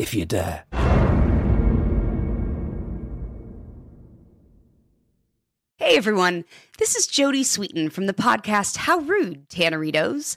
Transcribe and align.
if 0.00 0.14
you 0.14 0.24
dare. 0.24 0.64
Hey 5.76 5.96
everyone, 5.96 6.44
this 6.78 6.96
is 6.96 7.06
Jodie 7.06 7.40
Sweetin 7.40 7.92
from 7.92 8.06
the 8.06 8.14
podcast 8.14 8.78
How 8.78 9.00
Rude, 9.00 9.48
Tanneritos. 9.50 10.36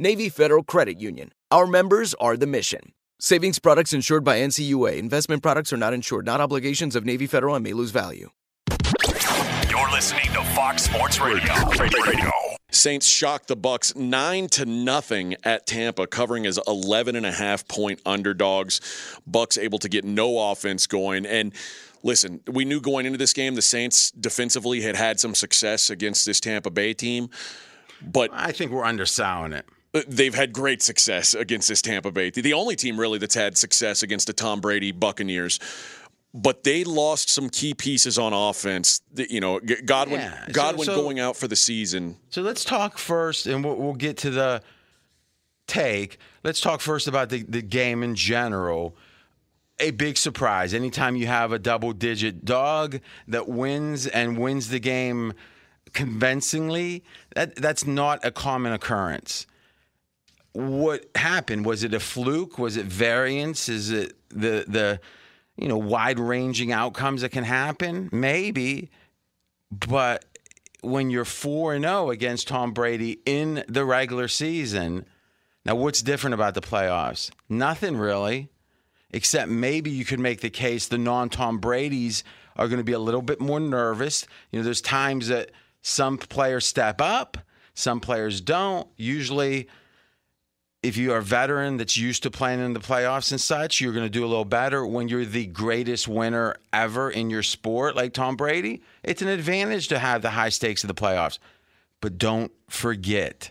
Navy 0.00 0.30
Federal 0.30 0.62
Credit 0.62 0.98
Union. 0.98 1.30
Our 1.50 1.66
members 1.66 2.14
are 2.14 2.34
the 2.34 2.46
mission. 2.46 2.94
Savings 3.18 3.58
products 3.58 3.92
insured 3.92 4.24
by 4.24 4.38
NCUA. 4.38 4.96
Investment 4.96 5.42
products 5.42 5.74
are 5.74 5.76
not 5.76 5.92
insured, 5.92 6.24
not 6.24 6.40
obligations 6.40 6.96
of 6.96 7.04
Navy 7.04 7.26
Federal 7.26 7.54
and 7.54 7.62
may 7.62 7.74
lose 7.74 7.90
value. 7.90 8.30
You're 9.68 9.90
listening 9.90 10.32
to 10.32 10.42
Fox 10.54 10.84
Sports 10.84 11.20
Radio. 11.20 11.52
Radio. 11.78 12.30
Saints 12.70 13.06
shocked 13.06 13.48
the 13.48 13.58
Bucs 13.58 13.94
9 13.94 14.48
to 14.48 14.64
nothing 14.64 15.34
at 15.44 15.66
Tampa 15.66 16.06
covering 16.06 16.46
as 16.46 16.58
11 16.66 17.14
and 17.14 17.26
a 17.26 17.32
half 17.32 17.68
point 17.68 18.00
underdogs. 18.06 18.80
Bucs 19.30 19.62
able 19.62 19.80
to 19.80 19.88
get 19.90 20.06
no 20.06 20.50
offense 20.50 20.86
going 20.86 21.26
and 21.26 21.52
listen, 22.02 22.40
we 22.46 22.64
knew 22.64 22.80
going 22.80 23.04
into 23.04 23.18
this 23.18 23.34
game 23.34 23.54
the 23.54 23.60
Saints 23.60 24.12
defensively 24.12 24.80
had 24.80 24.96
had 24.96 25.20
some 25.20 25.34
success 25.34 25.90
against 25.90 26.24
this 26.24 26.40
Tampa 26.40 26.70
Bay 26.70 26.94
team, 26.94 27.28
but 28.00 28.30
I 28.32 28.52
think 28.52 28.72
we're 28.72 28.84
underselling 28.84 29.52
it. 29.52 29.66
Uh, 29.92 30.02
they've 30.06 30.34
had 30.34 30.52
great 30.52 30.82
success 30.82 31.34
against 31.34 31.68
this 31.68 31.82
Tampa 31.82 32.12
Bay. 32.12 32.30
The 32.30 32.52
only 32.52 32.76
team 32.76 32.98
really 32.98 33.18
that's 33.18 33.34
had 33.34 33.58
success 33.58 34.02
against 34.02 34.26
the 34.26 34.32
Tom 34.32 34.60
Brady 34.60 34.92
Buccaneers. 34.92 35.58
But 36.32 36.62
they 36.62 36.84
lost 36.84 37.28
some 37.28 37.50
key 37.50 37.74
pieces 37.74 38.16
on 38.16 38.32
offense. 38.32 39.00
You 39.16 39.40
know, 39.40 39.58
Godwin, 39.84 40.20
Yeah, 40.20 40.46
so- 40.46 40.52
Godwin 40.52 40.86
so- 40.86 40.94
going 40.94 41.18
out 41.18 41.36
for 41.36 41.48
the 41.48 41.56
season. 41.56 42.16
So 42.28 42.42
let's 42.42 42.64
talk 42.64 42.98
first, 42.98 43.46
and 43.46 43.64
we'll, 43.64 43.74
we'll 43.76 43.94
get 43.94 44.16
to 44.18 44.30
the 44.30 44.62
take. 45.66 46.18
Let's 46.44 46.60
talk 46.60 46.80
first 46.80 47.08
about 47.08 47.30
the, 47.30 47.42
the 47.48 47.62
game 47.62 48.04
in 48.04 48.14
general. 48.14 48.96
A 49.80 49.90
big 49.90 50.16
surprise. 50.16 50.72
Anytime 50.72 51.16
you 51.16 51.26
have 51.26 51.50
a 51.52 51.58
double 51.58 51.92
digit 51.92 52.44
dog 52.44 53.00
that 53.26 53.48
wins 53.48 54.06
and 54.06 54.38
wins 54.38 54.68
the 54.68 54.78
game 54.78 55.32
convincingly, 55.92 57.02
that, 57.34 57.56
that's 57.56 57.86
not 57.86 58.24
a 58.24 58.30
common 58.30 58.72
occurrence. 58.72 59.46
What 60.52 61.06
happened? 61.14 61.64
Was 61.64 61.84
it 61.84 61.94
a 61.94 62.00
fluke? 62.00 62.58
Was 62.58 62.76
it 62.76 62.86
variance? 62.86 63.68
Is 63.68 63.90
it 63.90 64.14
the 64.30 64.64
the 64.66 65.00
you 65.56 65.68
know 65.68 65.78
wide 65.78 66.18
ranging 66.18 66.72
outcomes 66.72 67.22
that 67.22 67.30
can 67.30 67.44
happen? 67.44 68.08
Maybe, 68.12 68.90
but 69.70 70.24
when 70.82 71.10
you're 71.10 71.24
4 71.24 71.74
and 71.74 71.84
0 71.84 72.10
against 72.10 72.48
Tom 72.48 72.72
Brady 72.72 73.20
in 73.26 73.64
the 73.68 73.84
regular 73.84 74.28
season, 74.28 75.04
now 75.64 75.74
what's 75.74 76.02
different 76.02 76.34
about 76.34 76.54
the 76.54 76.60
playoffs? 76.60 77.30
Nothing 77.48 77.96
really, 77.96 78.48
except 79.10 79.50
maybe 79.50 79.90
you 79.90 80.04
could 80.04 80.20
make 80.20 80.40
the 80.40 80.50
case 80.50 80.88
the 80.88 80.98
non 80.98 81.28
Tom 81.28 81.58
Brady's 81.58 82.24
are 82.56 82.68
going 82.68 82.78
to 82.78 82.84
be 82.84 82.92
a 82.92 82.98
little 82.98 83.22
bit 83.22 83.40
more 83.40 83.60
nervous. 83.60 84.26
You 84.50 84.58
know, 84.58 84.64
there's 84.64 84.80
times 84.80 85.28
that 85.28 85.50
some 85.82 86.18
players 86.18 86.66
step 86.66 87.00
up, 87.00 87.38
some 87.74 88.00
players 88.00 88.40
don't. 88.40 88.88
Usually, 88.96 89.68
if 90.82 90.96
you 90.96 91.12
are 91.12 91.18
a 91.18 91.22
veteran 91.22 91.76
that's 91.76 91.96
used 91.96 92.22
to 92.22 92.30
playing 92.30 92.60
in 92.60 92.72
the 92.72 92.80
playoffs 92.80 93.30
and 93.30 93.40
such, 93.40 93.80
you're 93.80 93.92
going 93.92 94.06
to 94.06 94.10
do 94.10 94.24
a 94.24 94.28
little 94.28 94.46
better. 94.46 94.86
When 94.86 95.08
you're 95.08 95.26
the 95.26 95.46
greatest 95.46 96.08
winner 96.08 96.56
ever 96.72 97.10
in 97.10 97.28
your 97.28 97.42
sport, 97.42 97.96
like 97.96 98.14
Tom 98.14 98.36
Brady, 98.36 98.82
it's 99.02 99.20
an 99.20 99.28
advantage 99.28 99.88
to 99.88 99.98
have 99.98 100.22
the 100.22 100.30
high 100.30 100.48
stakes 100.48 100.82
of 100.82 100.88
the 100.88 100.94
playoffs. 100.94 101.38
But 102.00 102.16
don't 102.16 102.50
forget, 102.68 103.50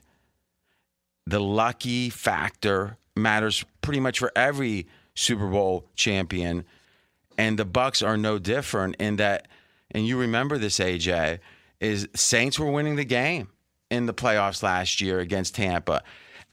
the 1.27 1.39
lucky 1.39 2.09
factor 2.09 2.97
matters 3.15 3.63
pretty 3.81 3.99
much 3.99 4.17
for 4.17 4.31
every 4.35 4.87
Super 5.13 5.47
Bowl 5.47 5.85
champion, 5.95 6.65
and 7.37 7.59
the 7.59 7.65
Bucs 7.65 8.05
are 8.05 8.17
no 8.17 8.39
different 8.39 8.95
in 8.95 9.17
that. 9.17 9.47
And 9.91 10.07
you 10.07 10.19
remember 10.19 10.57
this, 10.57 10.79
AJ, 10.79 11.39
is 11.79 12.07
Saints 12.15 12.57
were 12.57 12.71
winning 12.71 12.95
the 12.95 13.05
game 13.05 13.49
in 13.91 14.07
the 14.07 14.13
playoffs 14.15 14.63
last 14.63 14.99
year 14.99 15.19
against 15.19 15.55
Tampa 15.55 16.03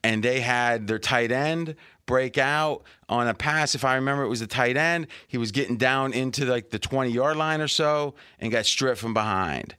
and 0.06 0.22
they 0.22 0.40
had 0.40 0.86
their 0.86 1.00
tight 1.00 1.32
end 1.32 1.74
break 2.06 2.38
out 2.38 2.84
on 3.08 3.26
a 3.26 3.34
pass. 3.34 3.74
If 3.74 3.84
I 3.84 3.96
remember, 3.96 4.22
it 4.22 4.28
was 4.28 4.40
a 4.40 4.46
tight 4.46 4.76
end. 4.76 5.08
He 5.26 5.36
was 5.36 5.50
getting 5.50 5.76
down 5.76 6.12
into 6.12 6.44
like 6.44 6.70
the 6.70 6.78
20 6.78 7.10
yard 7.10 7.36
line 7.36 7.60
or 7.60 7.66
so 7.66 8.14
and 8.38 8.52
got 8.52 8.66
stripped 8.66 9.00
from 9.00 9.14
behind. 9.14 9.74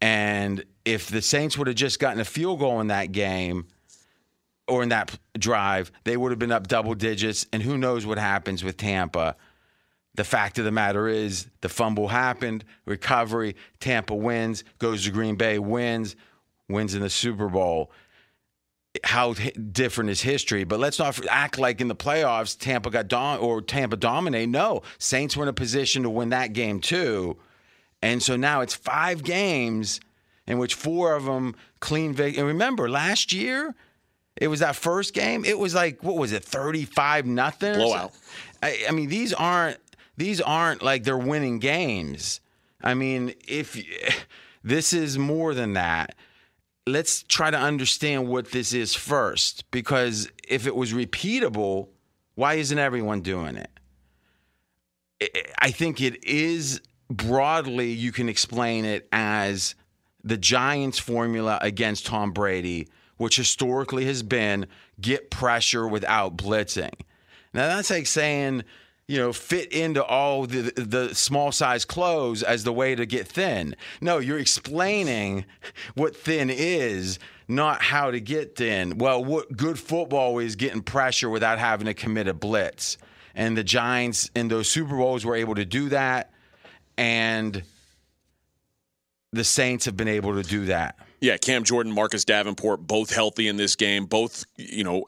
And 0.00 0.64
if 0.84 1.06
the 1.06 1.22
Saints 1.22 1.56
would 1.56 1.68
have 1.68 1.76
just 1.76 2.00
gotten 2.00 2.18
a 2.18 2.24
field 2.24 2.58
goal 2.58 2.80
in 2.80 2.88
that 2.88 3.12
game 3.12 3.68
or 4.66 4.82
in 4.82 4.88
that 4.88 5.16
drive, 5.38 5.92
they 6.02 6.16
would 6.16 6.32
have 6.32 6.40
been 6.40 6.50
up 6.50 6.66
double 6.66 6.94
digits. 6.94 7.46
And 7.52 7.62
who 7.62 7.78
knows 7.78 8.04
what 8.04 8.18
happens 8.18 8.64
with 8.64 8.76
Tampa. 8.76 9.36
The 10.16 10.24
fact 10.24 10.58
of 10.58 10.64
the 10.64 10.72
matter 10.72 11.06
is, 11.06 11.46
the 11.60 11.68
fumble 11.68 12.08
happened, 12.08 12.64
recovery, 12.86 13.54
Tampa 13.78 14.16
wins, 14.16 14.64
goes 14.80 15.04
to 15.04 15.12
Green 15.12 15.36
Bay, 15.36 15.60
wins, 15.60 16.16
wins 16.68 16.96
in 16.96 17.02
the 17.02 17.10
Super 17.10 17.48
Bowl 17.48 17.92
how 19.04 19.34
different 19.34 20.10
is 20.10 20.20
history. 20.22 20.64
But 20.64 20.80
let's 20.80 20.98
not 20.98 21.24
act 21.28 21.58
like 21.58 21.80
in 21.80 21.88
the 21.88 21.94
playoffs 21.94 22.58
Tampa 22.58 22.90
got 22.90 23.08
dom- 23.08 23.42
or 23.42 23.62
Tampa 23.62 23.96
dominate. 23.96 24.48
No, 24.48 24.82
Saints 24.98 25.36
were 25.36 25.44
in 25.44 25.48
a 25.48 25.52
position 25.52 26.02
to 26.02 26.10
win 26.10 26.30
that 26.30 26.52
game 26.52 26.80
too, 26.80 27.36
and 28.02 28.22
so 28.22 28.36
now 28.36 28.60
it's 28.60 28.74
five 28.74 29.22
games 29.22 30.00
in 30.46 30.58
which 30.58 30.74
four 30.74 31.14
of 31.14 31.24
them 31.24 31.54
clean. 31.80 32.12
Vic- 32.14 32.36
and 32.36 32.46
remember, 32.46 32.88
last 32.90 33.32
year 33.32 33.74
it 34.36 34.48
was 34.48 34.60
that 34.60 34.74
first 34.76 35.14
game. 35.14 35.44
It 35.44 35.58
was 35.58 35.74
like 35.74 36.02
what 36.02 36.16
was 36.16 36.32
it, 36.32 36.44
thirty-five 36.44 37.26
nothing? 37.26 37.74
Blowout. 37.74 38.12
I, 38.62 38.84
I 38.88 38.92
mean, 38.92 39.08
these 39.08 39.32
aren't. 39.32 39.78
these 40.16 40.40
aren't 40.40 40.82
like 40.82 41.04
they're 41.04 41.16
winning 41.16 41.60
games. 41.60 42.40
I 42.82 42.94
mean, 42.94 43.34
if 43.46 43.80
this 44.64 44.92
is 44.92 45.16
more 45.18 45.54
than 45.54 45.74
that, 45.74 46.16
let's 46.86 47.22
try 47.24 47.50
to 47.50 47.58
understand 47.58 48.28
what 48.28 48.50
this 48.50 48.72
is 48.72 48.94
first. 48.94 49.70
Because 49.70 50.30
if 50.48 50.66
it 50.66 50.74
was 50.74 50.92
repeatable, 50.92 51.88
why 52.34 52.54
isn't 52.54 52.78
everyone 52.78 53.20
doing 53.20 53.56
it? 53.56 53.70
I 55.58 55.70
think 55.70 56.00
it 56.00 56.24
is 56.24 56.80
broadly, 57.10 57.90
you 57.90 58.12
can 58.12 58.28
explain 58.28 58.84
it 58.84 59.08
as 59.12 59.74
the 60.24 60.36
Giants' 60.36 60.98
formula 60.98 61.58
against 61.60 62.06
Tom 62.06 62.32
Brady, 62.32 62.88
which 63.16 63.36
historically 63.36 64.06
has 64.06 64.22
been 64.22 64.66
get 65.00 65.30
pressure 65.30 65.86
without 65.86 66.36
blitzing. 66.36 66.94
Now, 67.52 67.66
that's 67.68 67.90
like 67.90 68.06
saying, 68.06 68.64
you 69.10 69.18
know, 69.18 69.32
fit 69.32 69.72
into 69.72 70.04
all 70.04 70.46
the, 70.46 70.72
the 70.76 71.12
small 71.16 71.50
size 71.50 71.84
clothes 71.84 72.44
as 72.44 72.62
the 72.62 72.72
way 72.72 72.94
to 72.94 73.04
get 73.04 73.26
thin. 73.26 73.74
No, 74.00 74.18
you're 74.18 74.38
explaining 74.38 75.46
what 75.96 76.14
thin 76.14 76.48
is, 76.48 77.18
not 77.48 77.82
how 77.82 78.12
to 78.12 78.20
get 78.20 78.54
thin. 78.54 78.98
Well, 78.98 79.24
what 79.24 79.56
good 79.56 79.80
football 79.80 80.38
is 80.38 80.54
getting 80.54 80.82
pressure 80.82 81.28
without 81.28 81.58
having 81.58 81.86
to 81.86 81.94
commit 81.94 82.28
a 82.28 82.34
blitz. 82.34 82.98
And 83.34 83.56
the 83.56 83.64
Giants 83.64 84.30
in 84.36 84.46
those 84.46 84.68
Super 84.68 84.96
Bowls 84.96 85.24
were 85.24 85.34
able 85.34 85.56
to 85.56 85.64
do 85.64 85.88
that. 85.88 86.32
And 86.96 87.64
the 89.32 89.42
Saints 89.42 89.86
have 89.86 89.96
been 89.96 90.06
able 90.06 90.40
to 90.40 90.48
do 90.48 90.66
that. 90.66 90.96
Yeah, 91.20 91.36
Cam 91.36 91.64
Jordan, 91.64 91.92
Marcus 91.92 92.24
Davenport, 92.24 92.86
both 92.86 93.14
healthy 93.14 93.48
in 93.48 93.56
this 93.56 93.76
game, 93.76 94.06
both 94.06 94.44
you 94.56 94.84
know 94.84 95.04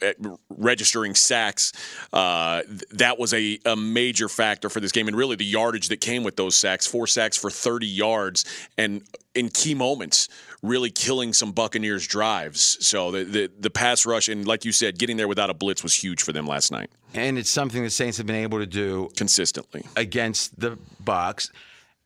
registering 0.51 1.15
sacks. 1.15 1.73
Uh, 2.13 2.63
that 2.91 3.19
was 3.19 3.33
a, 3.33 3.59
a 3.65 3.77
major 3.77 4.29
factor 4.29 4.69
for 4.69 4.81
this 4.81 4.93
game, 4.93 5.09
and 5.09 5.17
really 5.17 5.37
the 5.37 5.45
yardage 5.45 5.89
that 5.89 6.01
came 6.01 6.23
with 6.23 6.37
those 6.37 6.55
sacks. 6.55 6.87
Four 6.87 7.07
sacks 7.07 7.37
for 7.37 7.51
30 7.51 7.87
yards, 7.87 8.45
and 8.77 9.03
in 9.35 9.49
key 9.49 9.75
moments, 9.75 10.29
really 10.63 10.91
killing 10.91 11.33
some 11.33 11.53
Buccaneers 11.53 12.07
drives. 12.07 12.85
So 12.87 13.11
the, 13.11 13.25
the 13.25 13.51
the 13.59 13.71
pass 13.71 14.05
rush, 14.05 14.29
and 14.29 14.47
like 14.47 14.67
you 14.67 14.73
said, 14.73 14.99
getting 14.99 15.17
there 15.17 15.29
without 15.29 15.49
a 15.49 15.55
blitz 15.55 15.83
was 15.83 15.95
huge 15.95 16.23
for 16.23 16.33
them 16.33 16.47
last 16.47 16.71
night. 16.71 16.91
And 17.15 17.39
it's 17.39 17.51
something 17.51 17.83
the 17.83 17.91
Saints 17.91 18.19
have 18.19 18.27
been 18.27 18.37
able 18.37 18.59
to 18.59 18.67
do 18.67 19.11
consistently 19.17 19.87
against 19.97 20.61
the 20.61 20.79
Bucs, 21.03 21.51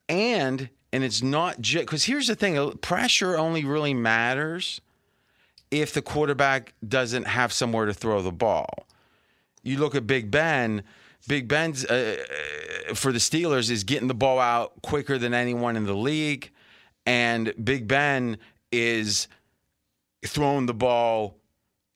and 0.08 0.68
and 0.92 1.04
it's 1.04 1.22
not 1.22 1.60
just 1.60 1.86
because 1.86 2.04
here's 2.04 2.26
the 2.26 2.34
thing 2.34 2.72
pressure 2.78 3.36
only 3.36 3.64
really 3.64 3.94
matters 3.94 4.80
if 5.70 5.92
the 5.92 6.02
quarterback 6.02 6.74
doesn't 6.86 7.24
have 7.24 7.52
somewhere 7.52 7.86
to 7.86 7.94
throw 7.94 8.22
the 8.22 8.32
ball. 8.32 8.86
You 9.62 9.78
look 9.78 9.94
at 9.94 10.06
Big 10.06 10.30
Ben. 10.30 10.82
Big 11.26 11.48
Ben's 11.48 11.84
uh, 11.84 12.16
for 12.94 13.10
the 13.10 13.18
Steelers 13.18 13.68
is 13.68 13.82
getting 13.82 14.06
the 14.06 14.14
ball 14.14 14.38
out 14.38 14.80
quicker 14.82 15.18
than 15.18 15.34
anyone 15.34 15.76
in 15.76 15.84
the 15.84 15.96
league, 15.96 16.52
and 17.04 17.52
Big 17.62 17.88
Ben 17.88 18.38
is 18.70 19.26
throwing 20.24 20.66
the 20.66 20.74
ball 20.74 21.36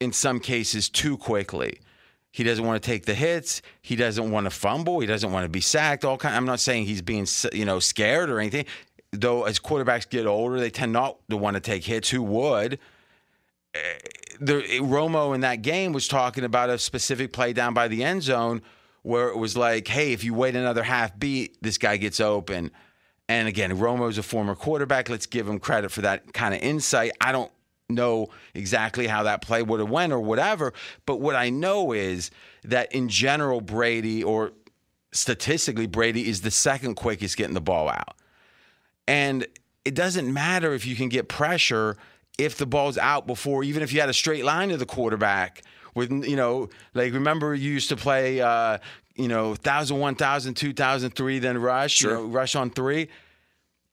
in 0.00 0.12
some 0.12 0.40
cases 0.40 0.88
too 0.88 1.16
quickly. 1.16 1.80
He 2.32 2.44
doesn't 2.44 2.64
want 2.64 2.80
to 2.80 2.86
take 2.86 3.06
the 3.06 3.14
hits. 3.14 3.60
He 3.82 3.96
doesn't 3.96 4.30
want 4.30 4.44
to 4.44 4.50
fumble. 4.50 5.00
He 5.00 5.06
doesn't 5.06 5.32
want 5.32 5.44
to 5.44 5.48
be 5.48 5.60
sacked. 5.60 6.04
All 6.04 6.16
kind. 6.16 6.34
I'm 6.34 6.46
not 6.46 6.60
saying 6.60 6.86
he's 6.86 7.02
being 7.02 7.26
you 7.52 7.64
know 7.64 7.80
scared 7.80 8.30
or 8.30 8.38
anything 8.38 8.66
though 9.12 9.44
as 9.44 9.58
quarterbacks 9.58 10.08
get 10.08 10.26
older, 10.26 10.58
they 10.60 10.70
tend 10.70 10.92
not 10.92 11.16
to 11.28 11.36
want 11.36 11.54
to 11.54 11.60
take 11.60 11.84
hits. 11.84 12.10
Who 12.10 12.22
would? 12.22 12.78
Eh, 13.74 13.78
the, 14.40 14.62
Romo 14.80 15.34
in 15.34 15.40
that 15.40 15.62
game 15.62 15.92
was 15.92 16.08
talking 16.08 16.44
about 16.44 16.70
a 16.70 16.78
specific 16.78 17.32
play 17.32 17.52
down 17.52 17.74
by 17.74 17.88
the 17.88 18.04
end 18.04 18.22
zone 18.22 18.62
where 19.02 19.28
it 19.28 19.36
was 19.36 19.56
like, 19.56 19.88
hey, 19.88 20.12
if 20.12 20.24
you 20.24 20.34
wait 20.34 20.54
another 20.54 20.82
half 20.82 21.18
beat, 21.18 21.56
this 21.62 21.78
guy 21.78 21.96
gets 21.96 22.20
open. 22.20 22.70
And 23.28 23.48
again, 23.48 23.70
Romo's 23.78 24.18
a 24.18 24.22
former 24.22 24.54
quarterback. 24.54 25.08
Let's 25.08 25.26
give 25.26 25.48
him 25.48 25.58
credit 25.58 25.90
for 25.90 26.02
that 26.02 26.32
kind 26.32 26.54
of 26.54 26.60
insight. 26.60 27.12
I 27.20 27.32
don't 27.32 27.50
know 27.90 28.28
exactly 28.54 29.06
how 29.06 29.24
that 29.24 29.42
play 29.42 29.62
would 29.62 29.80
have 29.80 29.90
went 29.90 30.12
or 30.12 30.20
whatever, 30.20 30.72
but 31.06 31.20
what 31.20 31.36
I 31.36 31.50
know 31.50 31.92
is 31.92 32.30
that 32.64 32.92
in 32.92 33.08
general, 33.08 33.60
Brady 33.60 34.22
or 34.22 34.52
statistically, 35.12 35.86
Brady 35.86 36.28
is 36.28 36.42
the 36.42 36.50
second 36.50 36.94
quickest 36.94 37.36
getting 37.36 37.54
the 37.54 37.60
ball 37.60 37.88
out. 37.88 38.16
And 39.08 39.46
it 39.84 39.94
doesn't 39.94 40.32
matter 40.32 40.72
if 40.72 40.86
you 40.86 40.94
can 40.94 41.08
get 41.08 41.28
pressure 41.28 41.96
if 42.38 42.56
the 42.56 42.66
ball's 42.66 42.96
out 42.96 43.26
before, 43.26 43.64
even 43.64 43.82
if 43.82 43.92
you 43.92 44.00
had 44.00 44.08
a 44.08 44.14
straight 44.14 44.44
line 44.44 44.70
to 44.70 44.76
the 44.76 44.86
quarterback. 44.86 45.62
With 45.94 46.12
you 46.12 46.36
know, 46.36 46.68
like 46.94 47.12
remember 47.12 47.54
you 47.54 47.72
used 47.72 47.88
to 47.88 47.96
play, 47.96 48.40
uh, 48.40 48.78
you 49.16 49.26
know, 49.26 49.56
thousand, 49.56 49.98
one 49.98 50.14
thousand, 50.14 50.54
two 50.54 50.72
thousand, 50.72 51.10
three, 51.10 51.40
then 51.40 51.58
rush, 51.58 51.94
sure. 51.94 52.10
you 52.12 52.16
know, 52.18 52.24
rush 52.26 52.54
on 52.54 52.70
three. 52.70 53.08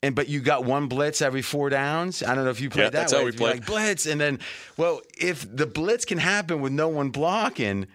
And 0.02 0.14
but 0.14 0.28
you 0.28 0.40
got 0.40 0.64
one 0.64 0.86
blitz 0.86 1.20
every 1.20 1.42
four 1.42 1.70
downs. 1.70 2.22
I 2.22 2.34
don't 2.34 2.44
know 2.44 2.50
if 2.50 2.60
you 2.60 2.70
played 2.70 2.84
yeah, 2.84 2.90
that 2.90 2.98
that's 3.00 3.12
way. 3.12 3.18
How 3.18 3.24
we 3.24 3.32
play. 3.32 3.50
Like 3.52 3.66
blitz, 3.66 4.06
and 4.06 4.20
then 4.20 4.38
well, 4.76 5.00
if 5.18 5.44
the 5.54 5.66
blitz 5.66 6.04
can 6.04 6.18
happen 6.18 6.60
with 6.60 6.72
no 6.72 6.88
one 6.88 7.10
blocking, 7.10 7.88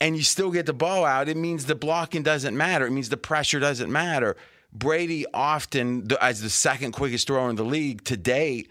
and 0.00 0.16
you 0.16 0.22
still 0.22 0.50
get 0.50 0.66
the 0.66 0.74
ball 0.74 1.04
out, 1.04 1.28
it 1.28 1.36
means 1.36 1.66
the 1.66 1.74
blocking 1.74 2.22
doesn't 2.22 2.56
matter. 2.56 2.86
It 2.86 2.90
means 2.90 3.08
the 3.08 3.16
pressure 3.16 3.58
doesn't 3.58 3.90
matter. 3.90 4.36
Brady 4.72 5.24
often, 5.32 6.08
as 6.20 6.42
the 6.42 6.50
second 6.50 6.92
quickest 6.92 7.26
thrower 7.26 7.48
in 7.48 7.56
the 7.56 7.64
league 7.64 8.04
to 8.04 8.16
date, 8.16 8.70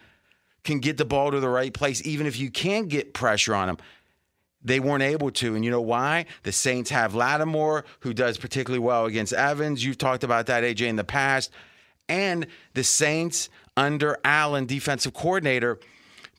can 0.64 0.80
get 0.80 0.98
the 0.98 1.06
ball 1.06 1.32
to 1.32 1.40
the 1.40 1.50
right 1.50 1.74
place, 1.74 2.06
even 2.06 2.28
if 2.28 2.38
you 2.38 2.52
can't 2.52 2.90
get 2.90 3.14
pressure 3.14 3.56
on 3.56 3.70
him. 3.70 3.78
They 4.64 4.80
weren't 4.80 5.04
able 5.04 5.30
to. 5.32 5.56
And 5.56 5.64
you 5.64 5.70
know 5.70 5.82
why? 5.82 6.26
The 6.44 6.52
Saints 6.52 6.90
have 6.90 7.14
Lattimore, 7.14 7.86
who 8.00 8.14
does 8.14 8.38
particularly 8.38 8.84
well 8.84 9.06
against 9.06 9.32
Evans. 9.32 9.86
You've 9.86 10.00
talked 10.00 10.24
about 10.24 10.48
that, 10.48 10.64
AJ, 10.64 10.88
in 10.88 10.96
the 10.96 11.04
past. 11.04 11.52
And 12.08 12.48
the 12.74 12.84
Saints, 12.84 13.50
under 13.76 14.18
Allen, 14.24 14.66
defensive 14.66 15.14
coordinator, 15.14 15.80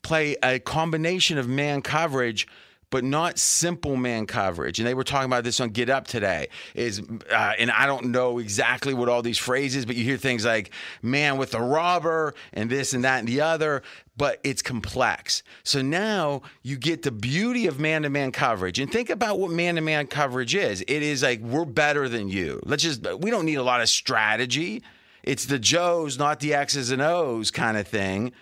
play 0.03 0.37
a 0.43 0.59
combination 0.59 1.39
of 1.39 1.49
man 1.49 1.83
coverage 1.83 2.47
but 2.91 3.05
not 3.05 3.39
simple 3.39 3.97
man 3.97 4.27
coverage. 4.27 4.79
And 4.79 4.87
they 4.87 4.95
were 4.95 5.05
talking 5.05 5.27
about 5.27 5.45
this 5.45 5.61
on 5.61 5.71
Get 5.71 5.91
Up 5.91 6.07
today. 6.07 6.49
Is 6.75 7.03
uh, 7.31 7.53
and 7.59 7.71
I 7.71 7.87
don't 7.87 8.07
know 8.07 8.39
exactly 8.39 8.95
what 8.95 9.09
all 9.09 9.23
these 9.23 9.39
phrases, 9.39 9.85
but 9.85 9.97
you 9.97 10.05
hear 10.05 10.17
things 10.17 10.45
like 10.45 10.71
"man 11.03 11.37
with 11.37 11.51
the 11.51 11.61
robber" 11.61 12.35
and 12.53 12.71
this 12.71 12.95
and 12.95 13.05
that 13.05 13.19
and 13.19 13.29
the 13.29 13.41
other. 13.41 13.83
But 14.17 14.41
it's 14.45 14.63
complex. 14.63 15.43
So 15.63 15.83
now 15.83 16.43
you 16.63 16.79
get 16.79 17.03
the 17.03 17.11
beauty 17.11 17.67
of 17.67 17.79
man 17.79 18.03
to 18.03 18.11
man 18.11 18.33
coverage. 18.33 18.79
And 18.79 18.91
think 18.91 19.11
about 19.11 19.39
what 19.39 19.51
man 19.51 19.75
to 19.75 19.81
man 19.81 20.07
coverage 20.07 20.55
is. 20.55 20.81
It 20.83 21.03
is 21.03 21.23
like 21.23 21.41
we're 21.41 21.65
better 21.65 22.09
than 22.09 22.29
you. 22.29 22.61
Let's 22.65 22.83
just 22.83 23.03
we 23.19 23.31
don't 23.31 23.45
need 23.45 23.57
a 23.57 23.63
lot 23.63 23.81
of 23.81 23.89
strategy. 23.89 24.83
It's 25.27 25.45
the 25.45 25.59
Joes, 25.59 26.19
not 26.19 26.41
the 26.41 26.55
X's 26.55 26.91
and 26.91 27.03
O's 27.03 27.51
kind 27.51 27.77
of 27.77 27.87
thing. 27.87 28.33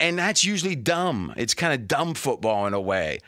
And 0.00 0.18
that's 0.18 0.44
usually 0.44 0.76
dumb. 0.76 1.32
It's 1.36 1.54
kind 1.54 1.72
of 1.72 1.86
dumb 1.86 2.14
football 2.14 2.66
in 2.66 2.74
a 2.74 2.80
way. 2.80 3.20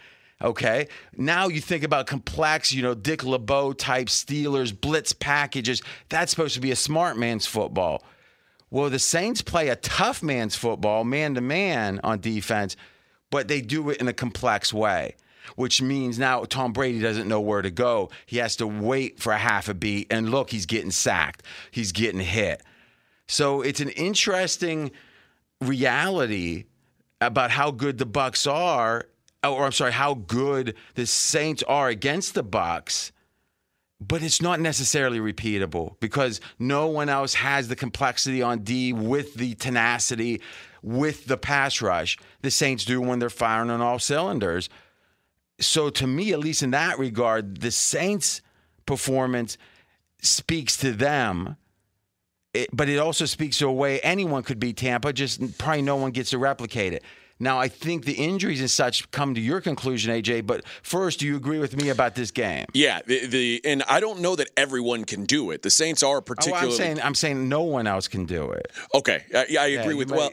Okay. 0.43 0.89
Now 1.17 1.47
you 1.49 1.61
think 1.61 1.85
about 1.85 2.07
complex, 2.07 2.73
you 2.73 2.83
know, 2.83 2.95
Dick 2.95 3.23
LeBeau 3.23 3.73
type 3.75 4.09
Steelers 4.09 4.79
blitz 4.79 5.13
packages. 5.13 5.83
That's 6.09 6.31
supposed 6.31 6.55
to 6.55 6.61
be 6.61 6.73
a 6.73 6.77
smart 6.77 7.17
man's 7.17 7.47
football. 7.47 8.03
Well, 8.71 8.91
the 8.91 8.99
Saints 8.99 9.43
play 9.43 9.69
a 9.69 9.77
tough 9.77 10.23
man's 10.23 10.57
football, 10.57 11.05
man 11.05 11.35
to 11.35 11.41
man 11.41 12.01
on 12.03 12.21
defense, 12.21 12.75
but 13.31 13.47
they 13.47 13.61
do 13.61 13.91
it 13.91 14.01
in 14.01 14.09
a 14.09 14.15
complex 14.15 14.73
way, 14.73 15.15
which 15.57 15.83
means 15.83 16.19
now 16.19 16.45
Tom 16.45 16.73
Brady 16.73 17.01
doesn't 17.01 17.29
know 17.29 17.41
where 17.41 17.63
to 17.63 17.71
go. 17.71 18.11
He 18.27 18.39
has 18.39 18.57
to 18.57 18.67
wait 18.67 19.21
for 19.21 19.33
a 19.33 19.39
half 19.39 19.69
a 19.69 19.75
beat. 19.75 20.13
And 20.13 20.31
look, 20.31 20.51
he's 20.51 20.67
getting 20.67 20.91
sacked, 20.91 21.45
he's 21.71 21.93
getting 21.93 22.21
hit. 22.21 22.63
So 23.29 23.63
it's 23.63 23.81
an 23.81 23.91
interesting 23.91 24.91
reality 25.61 26.65
about 27.21 27.51
how 27.51 27.71
good 27.71 27.99
the 27.99 28.07
Bucs 28.07 28.51
are, 28.53 29.07
or 29.45 29.65
I'm 29.65 29.73
sorry, 29.73 29.93
how 29.93 30.15
good 30.15 30.75
the 30.95 31.07
Saints 31.07 31.63
are 31.65 31.89
against 31.89 32.35
the 32.35 32.45
Bucs. 32.45 33.13
But 34.01 34.23
it's 34.23 34.43
not 34.43 34.59
necessarily 34.59 35.21
repeatable 35.21 35.95
because 36.01 36.41
no 36.59 36.89
one 36.89 37.09
else 37.09 37.35
has 37.35 37.69
the 37.69 37.77
complexity 37.77 38.43
on 38.43 38.61
D 38.61 38.93
with 38.93 39.35
the 39.35 39.55
tenacity, 39.55 40.41
with 40.83 41.27
the 41.27 41.37
pass 41.37 41.81
rush 41.81 42.19
the 42.41 42.51
Saints 42.51 42.85
do 42.85 43.01
when 43.01 43.21
they're 43.21 43.31
firing 43.31 43.71
on 43.71 43.81
all 43.81 44.01
cylinders. 44.01 44.69
So, 45.63 45.91
to 45.91 46.07
me, 46.07 46.33
at 46.33 46.41
least 46.41 46.63
in 46.63 46.73
that 46.73 46.99
regard, 46.99 47.61
the 47.61 47.71
Saints' 47.71 48.43
performance 48.85 49.57
speaks 50.21 50.77
to 50.79 50.93
them 50.93 51.57
it, 52.55 52.69
but 52.73 52.89
it 52.89 52.99
also 52.99 53.25
speaks 53.25 53.59
to 53.59 53.69
a 53.69 53.73
way 53.73 54.01
anyone 54.01 54.43
could 54.43 54.59
beat 54.59 54.77
Tampa, 54.77 55.13
just 55.13 55.59
probably 55.59 55.83
no 55.83 55.97
one 55.97 56.11
gets 56.11 56.31
to 56.31 56.39
replicate 56.39 56.93
it. 56.93 57.03
Now, 57.43 57.59
I 57.59 57.67
think 57.67 58.05
the 58.05 58.13
injuries 58.13 58.61
and 58.61 58.71
such 58.71 59.11
come 59.11 59.35
to 59.35 59.41
your 59.41 59.61
conclusion, 59.61 60.15
AJ. 60.15 60.47
But 60.47 60.65
first, 60.83 61.19
do 61.19 61.27
you 61.27 61.35
agree 61.37 61.59
with 61.59 61.77
me 61.77 61.89
about 61.89 62.15
this 62.15 62.31
game? 62.31 62.67
Yeah, 62.73 63.01
the, 63.05 63.27
the 63.27 63.61
and 63.65 63.83
I 63.89 63.99
don't 63.99 64.21
know 64.21 64.37
that 64.37 64.49
everyone 64.57 65.05
can 65.05 65.25
do 65.25 65.51
it. 65.51 65.63
The 65.63 65.71
Saints 65.71 66.05
are 66.05 66.19
Oh, 66.19 66.21
particularly. 66.21 66.69
I'm 66.71 66.77
saying 66.77 67.01
I'm 67.03 67.15
saying 67.17 67.49
no 67.49 67.63
one 67.63 67.89
else 67.89 68.07
can 68.07 68.27
do 68.27 68.53
it. 68.53 68.71
okay, 68.95 69.25
I, 69.35 69.47
yeah, 69.49 69.63
I 69.63 69.67
agree 69.67 69.95
with. 69.95 70.09
might- 70.11 70.17
Well, 70.17 70.31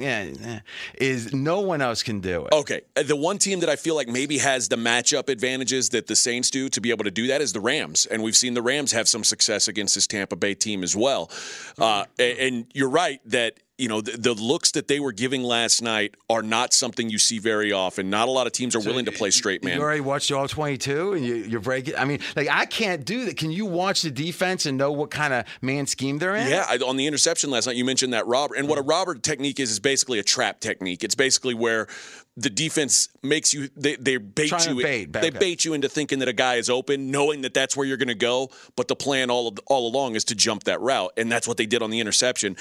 yeah, 0.00 0.60
is 0.94 1.32
no 1.34 1.60
one 1.60 1.82
else 1.82 2.02
can 2.04 2.20
do 2.20 2.46
it. 2.46 2.52
Okay. 2.52 2.82
Uh, 2.96 3.02
The 3.02 3.16
one 3.16 3.38
team 3.38 3.58
that 3.60 3.68
I 3.68 3.74
feel 3.76 3.96
like 3.96 4.06
maybe 4.08 4.38
has 4.38 4.68
the 4.68 4.76
matchup 4.76 5.28
advantages 5.28 5.88
that 5.90 6.06
the 6.06 6.14
Saints 6.16 6.48
do 6.50 6.68
to 6.68 6.80
be 6.80 6.90
able 6.90 7.04
to 7.04 7.10
do 7.10 7.26
that 7.26 7.40
is 7.40 7.52
the 7.52 7.60
Rams. 7.60 8.06
And 8.06 8.22
we've 8.22 8.36
seen 8.36 8.54
the 8.54 8.62
Rams 8.62 8.92
have 8.92 9.08
some 9.08 9.24
success 9.24 9.66
against 9.66 9.96
this 9.96 10.06
Tampa 10.06 10.36
Bay 10.36 10.54
team 10.54 10.84
as 10.84 10.94
well. 10.94 11.28
Uh, 11.78 12.04
and 12.20 12.66
you're 12.72 12.88
right 12.88 13.20
that. 13.26 13.54
You 13.82 13.88
know 13.88 14.00
the, 14.00 14.16
the 14.16 14.32
looks 14.32 14.70
that 14.72 14.86
they 14.86 15.00
were 15.00 15.10
giving 15.10 15.42
last 15.42 15.82
night 15.82 16.14
are 16.30 16.40
not 16.40 16.72
something 16.72 17.10
you 17.10 17.18
see 17.18 17.40
very 17.40 17.72
often. 17.72 18.10
Not 18.10 18.28
a 18.28 18.30
lot 18.30 18.46
of 18.46 18.52
teams 18.52 18.76
are 18.76 18.80
willing 18.80 19.06
to 19.06 19.12
play 19.12 19.32
straight 19.32 19.64
man. 19.64 19.76
You 19.76 19.82
already 19.82 20.00
watched 20.00 20.30
all 20.30 20.46
22 20.46 21.14
and 21.14 21.26
you, 21.26 21.34
you're 21.34 21.60
breaking. 21.60 21.96
I 21.96 22.04
mean, 22.04 22.20
like, 22.36 22.48
I 22.48 22.64
can't 22.64 23.04
do 23.04 23.24
that. 23.24 23.36
Can 23.36 23.50
you 23.50 23.66
watch 23.66 24.02
the 24.02 24.10
defense 24.12 24.66
and 24.66 24.78
know 24.78 24.92
what 24.92 25.10
kind 25.10 25.34
of 25.34 25.46
man 25.62 25.88
scheme 25.88 26.18
they're 26.18 26.36
in? 26.36 26.48
Yeah, 26.48 26.64
I, 26.68 26.76
on 26.76 26.96
the 26.96 27.08
interception 27.08 27.50
last 27.50 27.66
night, 27.66 27.74
you 27.74 27.84
mentioned 27.84 28.12
that 28.12 28.24
robber. 28.28 28.54
And 28.54 28.68
what 28.68 28.78
a 28.78 28.84
mm. 28.84 28.88
robber 28.88 29.16
technique 29.16 29.58
is 29.58 29.72
is 29.72 29.80
basically 29.80 30.20
a 30.20 30.22
trap 30.22 30.60
technique. 30.60 31.02
It's 31.02 31.16
basically 31.16 31.54
where 31.54 31.88
the 32.36 32.50
defense 32.50 33.08
makes 33.22 33.52
you 33.52 33.68
they, 33.76 33.96
they 33.96 34.16
bait 34.16 34.48
Trying 34.48 34.76
you 34.76 34.82
bait, 34.82 35.12
they 35.12 35.28
okay. 35.28 35.38
bait 35.38 35.64
you 35.64 35.74
into 35.74 35.88
thinking 35.88 36.18
that 36.20 36.28
a 36.28 36.32
guy 36.32 36.54
is 36.54 36.70
open, 36.70 37.10
knowing 37.10 37.42
that 37.42 37.52
that's 37.52 37.76
where 37.76 37.86
you're 37.86 37.98
going 37.98 38.08
to 38.08 38.14
go. 38.14 38.50
But 38.76 38.88
the 38.88 38.96
plan 38.96 39.30
all 39.30 39.48
of, 39.48 39.58
all 39.66 39.86
along 39.86 40.14
is 40.14 40.24
to 40.24 40.34
jump 40.34 40.64
that 40.64 40.80
route, 40.80 41.12
and 41.16 41.30
that's 41.30 41.46
what 41.46 41.56
they 41.56 41.66
did 41.66 41.82
on 41.82 41.90
the 41.90 42.00
interception. 42.00 42.56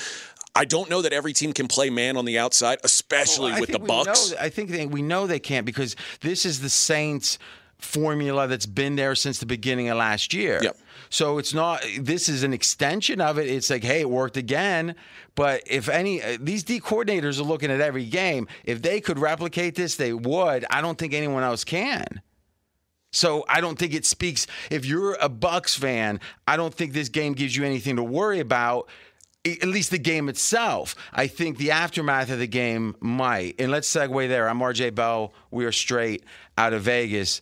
I 0.53 0.65
don't 0.65 0.89
know 0.89 1.01
that 1.01 1.13
every 1.13 1.31
team 1.31 1.53
can 1.53 1.69
play 1.69 1.89
man 1.89 2.17
on 2.17 2.25
the 2.25 2.37
outside, 2.37 2.79
especially 2.83 3.51
Well, 3.51 3.61
with 3.61 3.71
the 3.71 3.79
we 3.79 3.87
know 3.87 4.03
Bucs. 4.03 4.35
I 4.37 4.49
think 4.49 4.69
they, 4.69 4.85
we 4.85 5.01
know 5.01 5.25
they 5.25 5.39
can't 5.39 5.65
because 5.65 5.95
this 6.19 6.45
is 6.45 6.59
the 6.59 6.69
Saints 6.69 7.39
formula 7.77 8.47
that's 8.47 8.65
been 8.65 8.97
there 8.97 9.15
since 9.15 9.39
the 9.39 9.45
beginning 9.45 9.87
of 9.89 9.97
last 9.97 10.33
year. 10.33 10.59
Yep. 10.61 10.77
So 11.09 11.37
it's 11.37 11.53
not. 11.53 11.85
This 11.99 12.29
is 12.29 12.43
an 12.43 12.53
extension 12.53 13.21
of 13.21 13.37
it. 13.37 13.47
It's 13.49 13.69
like, 13.69 13.83
hey, 13.83 14.01
it 14.01 14.09
worked 14.09 14.37
again. 14.37 14.95
But 15.35 15.63
if 15.65 15.89
any, 15.89 16.21
uh, 16.21 16.37
these 16.39 16.63
D 16.63 16.79
coordinators 16.79 17.39
are 17.39 17.43
looking 17.43 17.71
at 17.71 17.81
every 17.81 18.05
game. 18.05 18.47
If 18.63 18.81
they 18.81 19.01
could 19.01 19.19
replicate 19.19 19.75
this, 19.75 19.95
they 19.95 20.13
would. 20.13 20.65
I 20.69 20.81
don't 20.81 20.97
think 20.97 21.13
anyone 21.13 21.43
else 21.43 21.63
can. 21.63 22.21
So 23.11 23.45
I 23.47 23.61
don't 23.61 23.77
think 23.77 23.93
it 23.93 24.05
speaks. 24.05 24.47
If 24.69 24.85
you're 24.85 25.13
a 25.15 25.29
Bucs 25.29 25.77
fan, 25.77 26.19
I 26.47 26.55
don't 26.57 26.73
think 26.73 26.93
this 26.93 27.09
game 27.09 27.33
gives 27.33 27.55
you 27.55 27.65
anything 27.65 27.97
to 27.97 28.03
worry 28.03 28.39
about. 28.39 28.89
At 29.43 29.67
least 29.67 29.89
the 29.89 29.97
game 29.97 30.29
itself. 30.29 30.95
I 31.11 31.27
think 31.27 31.57
the 31.57 31.71
aftermath 31.71 32.29
of 32.29 32.39
the 32.39 32.47
game 32.47 32.95
might. 32.99 33.55
And 33.59 33.71
let's 33.71 33.91
segue 33.91 34.27
there. 34.27 34.47
I'm 34.47 34.59
RJ 34.59 34.93
Bell. 34.93 35.33
We 35.49 35.65
are 35.65 35.71
straight 35.71 36.23
out 36.57 36.73
of 36.73 36.83
Vegas. 36.83 37.41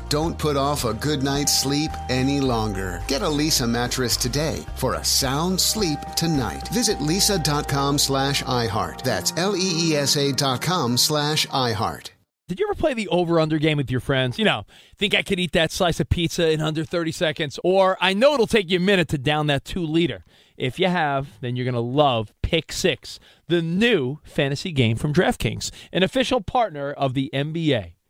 Don't 0.11 0.37
put 0.37 0.57
off 0.57 0.83
a 0.83 0.93
good 0.93 1.23
night's 1.23 1.57
sleep 1.57 1.89
any 2.09 2.41
longer. 2.41 3.01
Get 3.07 3.21
a 3.21 3.25
Leesa 3.25 3.65
mattress 3.67 4.17
today 4.17 4.65
for 4.75 4.95
a 4.95 5.05
sound 5.05 5.61
sleep 5.61 5.99
tonight. 6.17 6.67
Visit 6.73 6.97
leesa.com 6.97 7.97
slash 7.97 8.43
iHeart. 8.43 9.03
That's 9.03 9.31
L-E-E-S-A 9.37 10.33
dot 10.33 10.61
com 10.61 10.97
slash 10.97 11.47
iHeart. 11.47 12.09
Did 12.49 12.59
you 12.59 12.67
ever 12.67 12.75
play 12.75 12.93
the 12.93 13.07
over 13.07 13.39
under 13.39 13.57
game 13.57 13.77
with 13.77 13.89
your 13.89 14.01
friends? 14.01 14.37
You 14.37 14.43
know, 14.43 14.65
think 14.97 15.15
I 15.15 15.21
could 15.21 15.39
eat 15.39 15.53
that 15.53 15.71
slice 15.71 16.01
of 16.01 16.09
pizza 16.09 16.51
in 16.51 16.59
under 16.59 16.83
30 16.83 17.13
seconds? 17.13 17.57
Or 17.63 17.97
I 18.01 18.13
know 18.13 18.33
it'll 18.33 18.47
take 18.47 18.69
you 18.69 18.79
a 18.79 18.81
minute 18.81 19.07
to 19.09 19.17
down 19.17 19.47
that 19.47 19.63
two 19.63 19.85
liter. 19.85 20.25
If 20.57 20.77
you 20.77 20.87
have, 20.87 21.39
then 21.39 21.55
you're 21.55 21.63
going 21.63 21.73
to 21.73 21.79
love 21.79 22.33
Pick 22.41 22.73
Six, 22.73 23.17
the 23.47 23.61
new 23.61 24.19
fantasy 24.25 24.73
game 24.73 24.97
from 24.97 25.13
DraftKings, 25.13 25.71
an 25.93 26.03
official 26.03 26.41
partner 26.41 26.91
of 26.91 27.13
the 27.13 27.29
NBA. 27.33 27.93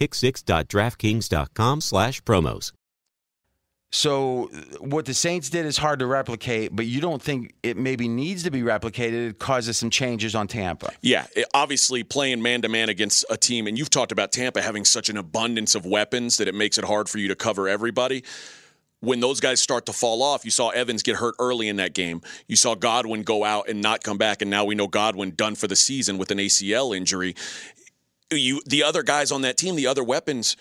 pick6.draftkings.com 0.00 1.80
slash 1.80 2.22
promos. 2.22 2.72
So 3.92 4.48
what 4.78 5.04
the 5.04 5.14
Saints 5.14 5.50
did 5.50 5.66
is 5.66 5.76
hard 5.76 5.98
to 5.98 6.06
replicate, 6.06 6.74
but 6.76 6.86
you 6.86 7.00
don't 7.00 7.20
think 7.20 7.54
it 7.64 7.76
maybe 7.76 8.06
needs 8.06 8.44
to 8.44 8.50
be 8.52 8.62
replicated. 8.62 9.30
It 9.30 9.38
causes 9.40 9.78
some 9.78 9.90
changes 9.90 10.36
on 10.36 10.46
Tampa. 10.46 10.92
Yeah, 11.02 11.26
it- 11.34 11.48
obviously 11.54 12.04
playing 12.04 12.40
man 12.40 12.62
to 12.62 12.68
man 12.68 12.88
against 12.88 13.24
a 13.30 13.36
team, 13.36 13.66
and 13.66 13.76
you've 13.76 13.90
talked 13.90 14.12
about 14.12 14.30
Tampa 14.30 14.62
having 14.62 14.84
such 14.84 15.08
an 15.08 15.16
abundance 15.16 15.74
of 15.74 15.84
weapons 15.86 16.36
that 16.36 16.46
it 16.46 16.54
makes 16.54 16.78
it 16.78 16.84
hard 16.84 17.08
for 17.08 17.18
you 17.18 17.26
to 17.28 17.34
cover 17.34 17.68
everybody. 17.68 18.22
When 19.00 19.18
those 19.18 19.40
guys 19.40 19.60
start 19.60 19.86
to 19.86 19.92
fall 19.92 20.22
off, 20.22 20.44
you 20.44 20.52
saw 20.52 20.68
Evans 20.68 21.02
get 21.02 21.16
hurt 21.16 21.34
early 21.40 21.66
in 21.68 21.76
that 21.76 21.92
game. 21.92 22.20
You 22.46 22.54
saw 22.54 22.76
Godwin 22.76 23.24
go 23.24 23.42
out 23.42 23.68
and 23.68 23.82
not 23.82 24.04
come 24.04 24.18
back, 24.18 24.40
and 24.40 24.50
now 24.50 24.64
we 24.64 24.76
know 24.76 24.86
Godwin 24.86 25.32
done 25.34 25.56
for 25.56 25.66
the 25.66 25.74
season 25.74 26.16
with 26.16 26.30
an 26.30 26.38
ACL 26.38 26.96
injury. 26.96 27.34
You, 28.32 28.60
the 28.66 28.82
other 28.84 29.02
guys 29.02 29.32
on 29.32 29.42
that 29.42 29.56
team, 29.56 29.76
the 29.76 29.86
other 29.86 30.04
weapons, 30.04 30.56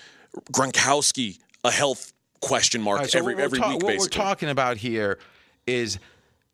Gronkowski, 0.51 1.39
a 1.63 1.71
health 1.71 2.13
question 2.41 2.81
mark 2.81 3.01
right, 3.01 3.09
so 3.09 3.19
every 3.19 3.35
every 3.35 3.59
ta- 3.59 3.69
week. 3.69 3.83
What 3.83 3.88
basically, 3.88 4.17
we're 4.19 4.23
talking 4.25 4.49
about 4.49 4.77
here 4.77 5.19
is 5.67 5.99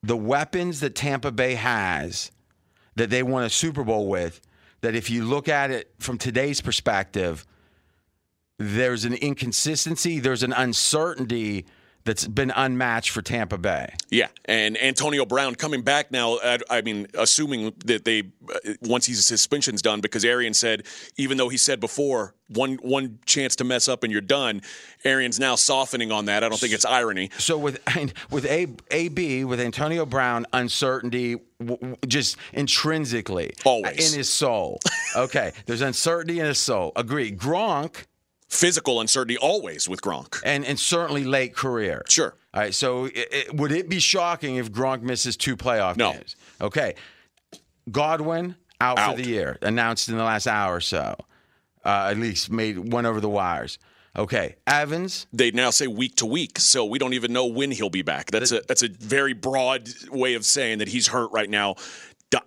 the 0.03 0.17
weapons 0.17 0.79
that 0.81 0.95
Tampa 0.95 1.31
Bay 1.31 1.55
has 1.55 2.31
that 2.95 3.09
they 3.09 3.23
won 3.23 3.43
a 3.43 3.49
Super 3.49 3.83
Bowl 3.83 4.07
with. 4.07 4.41
That 4.81 4.93
if 4.93 5.09
you 5.09 5.25
look 5.25 5.49
at 5.49 5.71
it 5.71 5.91
from 5.99 6.17
today's 6.17 6.61
perspective, 6.61 7.45
there's 8.59 9.03
an 9.03 9.13
inconsistency, 9.15 10.19
there's 10.19 10.43
an 10.43 10.53
uncertainty 10.53 11.65
that's 12.05 12.27
been 12.27 12.51
unmatched 12.55 13.09
for 13.09 13.21
Tampa 13.21 13.57
Bay. 13.57 13.93
Yeah, 14.09 14.27
and 14.45 14.81
Antonio 14.81 15.25
Brown 15.25 15.55
coming 15.55 15.81
back 15.81 16.11
now. 16.11 16.37
I, 16.43 16.59
I 16.69 16.81
mean, 16.81 17.07
assuming 17.17 17.73
that 17.85 18.05
they 18.05 18.23
uh, 18.49 18.73
once 18.81 19.07
his 19.07 19.25
suspension's 19.25 19.81
done, 19.81 20.01
because 20.01 20.23
Arian 20.23 20.53
said 20.53 20.85
even 21.17 21.37
though 21.37 21.49
he 21.49 21.57
said 21.57 21.79
before 21.79 22.35
one 22.47 22.75
one 22.75 23.19
chance 23.25 23.55
to 23.57 23.63
mess 23.63 23.87
up 23.87 24.03
and 24.03 24.11
you're 24.11 24.21
done, 24.21 24.61
Arian's 25.03 25.39
now 25.39 25.55
softening 25.55 26.11
on 26.11 26.25
that. 26.25 26.43
I 26.43 26.49
don't 26.49 26.59
think 26.59 26.73
it's 26.73 26.85
irony. 26.85 27.31
So 27.37 27.57
with 27.57 27.79
with 28.31 28.45
A, 28.45 28.67
AB 28.91 29.43
with 29.45 29.59
Antonio 29.59 30.05
Brown, 30.05 30.45
uncertainty 30.53 31.37
just 32.07 32.37
intrinsically 32.53 33.53
Always. 33.63 34.11
in 34.13 34.17
his 34.17 34.29
soul. 34.29 34.79
Okay, 35.15 35.53
there's 35.65 35.81
uncertainty 35.81 36.39
in 36.39 36.45
his 36.45 36.59
soul. 36.59 36.91
Agree. 36.95 37.31
Gronk, 37.31 38.05
Physical 38.47 39.01
uncertainty 39.01 39.37
always 39.37 39.89
with 39.89 40.01
Gronk. 40.01 40.39
and 40.45 40.63
and 40.65 40.79
certainly 40.79 41.23
late 41.23 41.55
career. 41.55 42.03
Sure. 42.07 42.35
All 42.53 42.61
right. 42.61 42.73
So 42.73 43.05
it, 43.05 43.27
it- 43.31 43.55
would 43.55 43.71
it 43.71 43.89
be 43.89 43.99
shocking 43.99 44.55
if 44.57 44.71
Gronk 44.71 45.01
misses 45.01 45.35
two 45.35 45.57
playoff 45.57 45.97
No. 45.97 46.13
games? 46.13 46.35
Okay. 46.61 46.93
Godwin 47.91 48.55
out, 48.81 48.97
Out. 48.99 49.15
for 49.15 49.21
the 49.21 49.27
year, 49.29 49.57
announced 49.61 50.09
in 50.09 50.17
the 50.17 50.23
last 50.23 50.47
hour 50.47 50.75
or 50.75 50.81
so. 50.81 51.15
Uh, 51.83 52.07
at 52.11 52.17
least 52.17 52.49
made 52.51 52.79
one 52.79 53.05
over 53.05 53.21
the 53.21 53.29
wires. 53.29 53.77
Okay, 54.17 54.55
Evans. 54.65 55.27
They 55.33 55.51
now 55.51 55.69
say 55.71 55.87
week 55.87 56.15
to 56.15 56.25
week, 56.25 56.57
so 56.57 56.85
we 56.85 56.97
don't 56.97 57.13
even 57.13 57.33
know 57.33 57.45
when 57.45 57.69
he'll 57.69 57.89
be 57.89 58.01
back. 58.01 58.31
That's 58.31 58.51
a 58.51 58.61
that's 58.67 58.81
a 58.81 58.87
very 58.87 59.33
broad 59.33 59.89
way 60.09 60.33
of 60.35 60.45
saying 60.45 60.79
that 60.79 60.87
he's 60.87 61.07
hurt 61.07 61.31
right 61.31 61.49
now. 61.49 61.75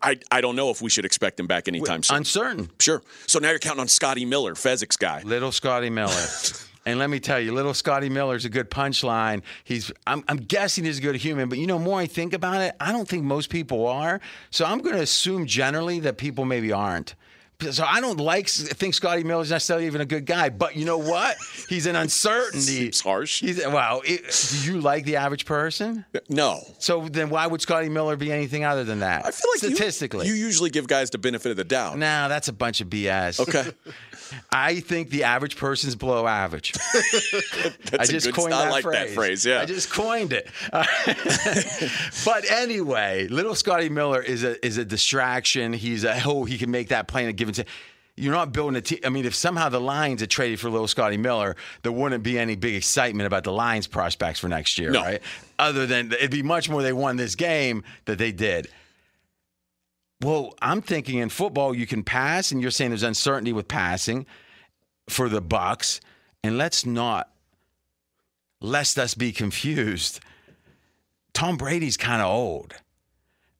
I, 0.02 0.18
I 0.30 0.40
don't 0.40 0.56
know 0.56 0.70
if 0.70 0.82
we 0.82 0.90
should 0.90 1.04
expect 1.04 1.38
him 1.38 1.46
back 1.46 1.68
anytime 1.68 2.02
soon. 2.02 2.18
Uncertain. 2.18 2.70
Sure. 2.78 3.02
So 3.26 3.38
now 3.38 3.50
you're 3.50 3.58
counting 3.58 3.80
on 3.80 3.88
Scotty 3.88 4.24
Miller, 4.24 4.54
Fezzik's 4.54 4.96
guy. 4.96 5.22
Little 5.22 5.52
Scotty 5.52 5.90
Miller. 5.90 6.26
and 6.86 6.98
let 6.98 7.10
me 7.10 7.20
tell 7.20 7.40
you, 7.40 7.52
little 7.52 7.74
Scotty 7.74 8.08
Miller's 8.08 8.44
a 8.44 8.48
good 8.48 8.70
punchline. 8.70 9.42
He's 9.64 9.92
I'm, 10.06 10.24
I'm 10.28 10.38
guessing 10.38 10.84
he's 10.84 10.98
a 10.98 11.02
good 11.02 11.16
human, 11.16 11.48
but 11.48 11.58
you 11.58 11.66
know, 11.66 11.78
more 11.78 12.00
I 12.00 12.06
think 12.06 12.32
about 12.32 12.60
it, 12.60 12.74
I 12.80 12.92
don't 12.92 13.08
think 13.08 13.24
most 13.24 13.50
people 13.50 13.86
are. 13.86 14.20
So 14.50 14.64
I'm 14.64 14.78
going 14.78 14.96
to 14.96 15.02
assume 15.02 15.46
generally 15.46 16.00
that 16.00 16.18
people 16.18 16.44
maybe 16.44 16.72
aren't. 16.72 17.14
So 17.60 17.84
I 17.84 18.00
don't 18.00 18.20
like 18.20 18.46
think 18.48 18.94
Scotty 18.94 19.24
Miller's 19.24 19.50
necessarily 19.50 19.86
even 19.86 20.00
a 20.00 20.04
good 20.04 20.26
guy, 20.26 20.48
but 20.48 20.76
you 20.76 20.84
know 20.84 20.98
what? 20.98 21.36
He's 21.68 21.86
an 21.86 21.96
uncertainty. 21.96 22.60
Seems 22.60 23.00
harsh. 23.00 23.40
He's 23.40 23.66
wow. 23.66 24.00
It, 24.04 24.22
do 24.62 24.72
you 24.72 24.80
like 24.80 25.04
the 25.04 25.16
average 25.16 25.44
person? 25.44 26.04
No. 26.28 26.60
So 26.78 27.08
then 27.08 27.30
why 27.30 27.48
would 27.48 27.60
Scotty 27.60 27.88
Miller 27.88 28.14
be 28.14 28.30
anything 28.30 28.64
other 28.64 28.84
than 28.84 29.00
that? 29.00 29.26
I 29.26 29.32
feel 29.32 29.50
like 29.50 29.58
statistically, 29.74 30.28
you, 30.28 30.34
usually 30.34 30.70
give 30.70 30.86
guys 30.86 31.10
the 31.10 31.18
benefit 31.18 31.50
of 31.50 31.56
the 31.56 31.64
doubt. 31.64 31.98
no, 31.98 32.28
that's 32.28 32.46
a 32.46 32.52
bunch 32.52 32.80
of 32.80 32.90
BS. 32.90 33.40
Okay. 33.40 33.68
I 34.52 34.80
think 34.80 35.10
the 35.10 35.24
average 35.24 35.56
person's 35.56 35.94
below 35.94 36.26
average. 36.26 36.72
I 37.98 38.04
just 38.06 38.32
coined 38.32 38.54
I 38.54 38.64
that 38.64 38.70
like 38.70 38.82
phrase. 38.82 39.08
that 39.08 39.14
phrase. 39.14 39.46
Yeah. 39.46 39.60
I 39.60 39.64
just 39.64 39.90
coined 39.90 40.32
it. 40.32 40.48
Uh, 40.72 40.84
but 42.24 42.50
anyway, 42.50 43.28
little 43.28 43.54
Scotty 43.54 43.88
Miller 43.88 44.22
is 44.22 44.44
a 44.44 44.64
is 44.64 44.78
a 44.78 44.84
distraction. 44.84 45.72
He's 45.72 46.04
a 46.04 46.20
oh 46.24 46.44
he 46.44 46.58
can 46.58 46.70
make 46.70 46.88
that 46.88 47.08
play 47.08 47.22
in 47.24 47.28
a 47.28 47.32
given. 47.32 47.54
T- 47.54 47.64
you're 48.16 48.34
not 48.34 48.52
building 48.52 48.76
a 48.76 48.80
team. 48.80 48.98
I 49.04 49.10
mean, 49.10 49.24
if 49.26 49.34
somehow 49.34 49.68
the 49.68 49.80
Lions 49.80 50.20
had 50.22 50.28
traded 50.30 50.58
for 50.58 50.68
little 50.70 50.88
Scotty 50.88 51.16
Miller, 51.16 51.54
there 51.82 51.92
wouldn't 51.92 52.24
be 52.24 52.36
any 52.36 52.56
big 52.56 52.74
excitement 52.74 53.28
about 53.28 53.44
the 53.44 53.52
Lions 53.52 53.86
prospects 53.86 54.40
for 54.40 54.48
next 54.48 54.76
year, 54.78 54.90
No. 54.90 55.02
right? 55.02 55.22
Other 55.58 55.86
than 55.86 56.10
it'd 56.12 56.30
be 56.32 56.42
much 56.42 56.68
more 56.68 56.82
they 56.82 56.92
won 56.92 57.16
this 57.16 57.36
game 57.36 57.84
that 58.06 58.18
they 58.18 58.32
did. 58.32 58.68
Well, 60.20 60.54
I'm 60.60 60.82
thinking 60.82 61.18
in 61.18 61.28
football 61.28 61.74
you 61.74 61.86
can 61.86 62.02
pass, 62.02 62.50
and 62.50 62.60
you're 62.60 62.72
saying 62.72 62.90
there's 62.90 63.04
uncertainty 63.04 63.52
with 63.52 63.68
passing 63.68 64.26
for 65.08 65.28
the 65.28 65.40
Bucs, 65.40 66.00
and 66.42 66.58
let's 66.58 66.84
not 66.84 67.30
lest 68.60 68.98
us 68.98 69.14
be 69.14 69.30
confused. 69.30 70.20
Tom 71.34 71.56
Brady's 71.56 71.96
kind 71.96 72.20
of 72.20 72.28
old, 72.28 72.74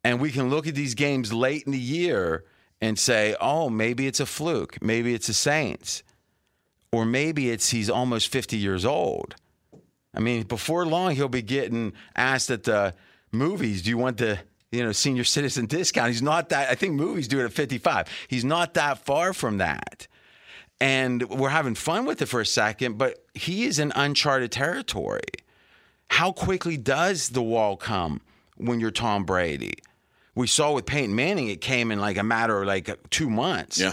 and 0.03 0.21
we 0.21 0.33
can 0.33 0.51
look 0.51 0.67
at 0.67 0.75
these 0.75 0.95
games 0.95 1.33
late 1.33 1.63
in 1.63 1.71
the 1.71 1.79
year 1.79 2.45
and 2.81 2.99
say, 2.99 3.37
"Oh, 3.41 3.71
maybe 3.71 4.09
it's 4.09 4.21
a 4.21 4.27
fluke, 4.27 4.83
maybe 4.83 5.15
it's 5.15 5.29
the 5.29 5.35
Saints, 5.35 6.03
or 6.91 7.05
maybe 7.05 7.51
it's 7.51 7.71
he's 7.71 7.89
almost 7.89 8.33
50 8.33 8.57
years 8.57 8.85
old." 8.85 9.37
I 10.13 10.19
mean, 10.19 10.43
before 10.43 10.85
long 10.85 11.15
he'll 11.15 11.29
be 11.29 11.43
getting 11.43 11.93
asked 12.17 12.51
at 12.51 12.65
the 12.65 12.95
movies, 13.31 13.83
"Do 13.83 13.91
you 13.91 13.99
want 13.99 14.17
the 14.17 14.41
you 14.73 14.85
know 14.85 14.93
senior 14.93 15.25
citizen 15.25 15.67
discount?" 15.67 16.13
He's 16.13 16.23
not 16.23 16.49
that. 16.51 16.71
I 16.71 16.75
think 16.75 16.95
movies 16.95 17.29
do 17.29 17.41
it 17.41 17.45
at 17.45 17.53
55. 17.53 18.09
He's 18.29 18.45
not 18.45 18.75
that 18.75 19.05
far 19.05 19.33
from 19.33 19.59
that 19.59 20.09
and 20.81 21.29
we're 21.29 21.49
having 21.49 21.75
fun 21.75 22.07
with 22.07 22.23
it 22.23 22.27
for 22.27 22.41
a 22.41 22.47
second, 22.47 22.99
but 22.99 23.25
he 23.35 23.65
is 23.65 23.79
in 23.79 23.93
uncharted 23.97 24.53
territory. 24.53 25.21
How 26.11 26.33
quickly 26.33 26.77
does 26.77 27.31
the 27.31 27.43
wall 27.43 27.77
come 27.77 28.21
when 28.57 28.81
you're 28.81 28.91
Tom 28.91 29.25
Brady? 29.25 29.75
We 30.35 30.47
saw 30.47 30.73
with 30.73 30.87
Peyton 30.87 31.15
Manning, 31.15 31.49
it 31.49 31.61
came 31.61 31.91
in 31.91 31.99
like 31.99 32.17
a 32.17 32.23
matter 32.23 32.63
of 32.63 32.69
like 32.69 33.11
two 33.11 33.29
months. 33.29 33.81
Yeah. 33.81 33.93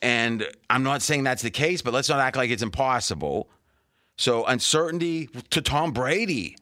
And 0.00 0.46
I'm 0.70 0.84
not 0.84 1.02
saying 1.02 1.24
that's 1.24 1.42
the 1.42 1.50
case, 1.50 1.82
but 1.82 1.92
let's 1.92 2.08
not 2.08 2.20
act 2.20 2.36
like 2.36 2.50
it's 2.50 2.62
impossible. 2.62 3.50
So 4.16 4.44
uncertainty 4.44 5.28
to 5.50 5.60
Tom 5.60 5.92
Brady 5.92 6.56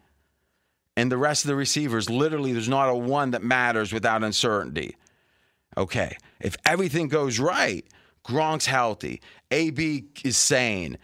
and 0.96 1.12
the 1.12 1.18
rest 1.18 1.44
of 1.44 1.48
the 1.48 1.56
receivers, 1.56 2.08
literally, 2.08 2.52
there's 2.52 2.68
not 2.68 2.88
a 2.88 2.94
one 2.94 3.32
that 3.32 3.42
matters 3.42 3.92
without 3.92 4.24
uncertainty. 4.24 4.96
Okay, 5.76 6.16
if 6.40 6.56
everything 6.64 7.08
goes 7.08 7.38
right, 7.38 7.84
Gronk's 8.24 8.66
healthy, 8.66 9.20
AB 9.50 10.06
is 10.24 10.36
sane, 10.36 10.96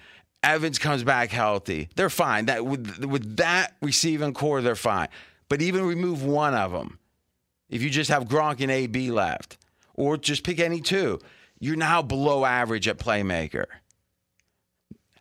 Evans 0.42 0.78
comes 0.78 1.04
back 1.04 1.30
healthy, 1.30 1.88
they're 1.94 2.10
fine. 2.10 2.46
That 2.46 2.64
with 2.64 3.04
with 3.04 3.36
that 3.36 3.76
receiving 3.82 4.32
core, 4.32 4.62
they're 4.62 4.74
fine. 4.74 5.08
But 5.48 5.60
even 5.60 5.84
remove 5.84 6.24
one 6.24 6.54
of 6.54 6.72
them, 6.72 6.98
if 7.68 7.82
you 7.82 7.90
just 7.90 8.10
have 8.10 8.24
Gronk 8.24 8.60
and 8.60 8.70
AB 8.70 9.10
left, 9.10 9.58
or 9.94 10.16
just 10.16 10.42
pick 10.42 10.58
any 10.58 10.80
two, 10.80 11.20
you're 11.60 11.76
now 11.76 12.02
below 12.02 12.44
average 12.44 12.88
at 12.88 12.98
playmaker. 12.98 13.66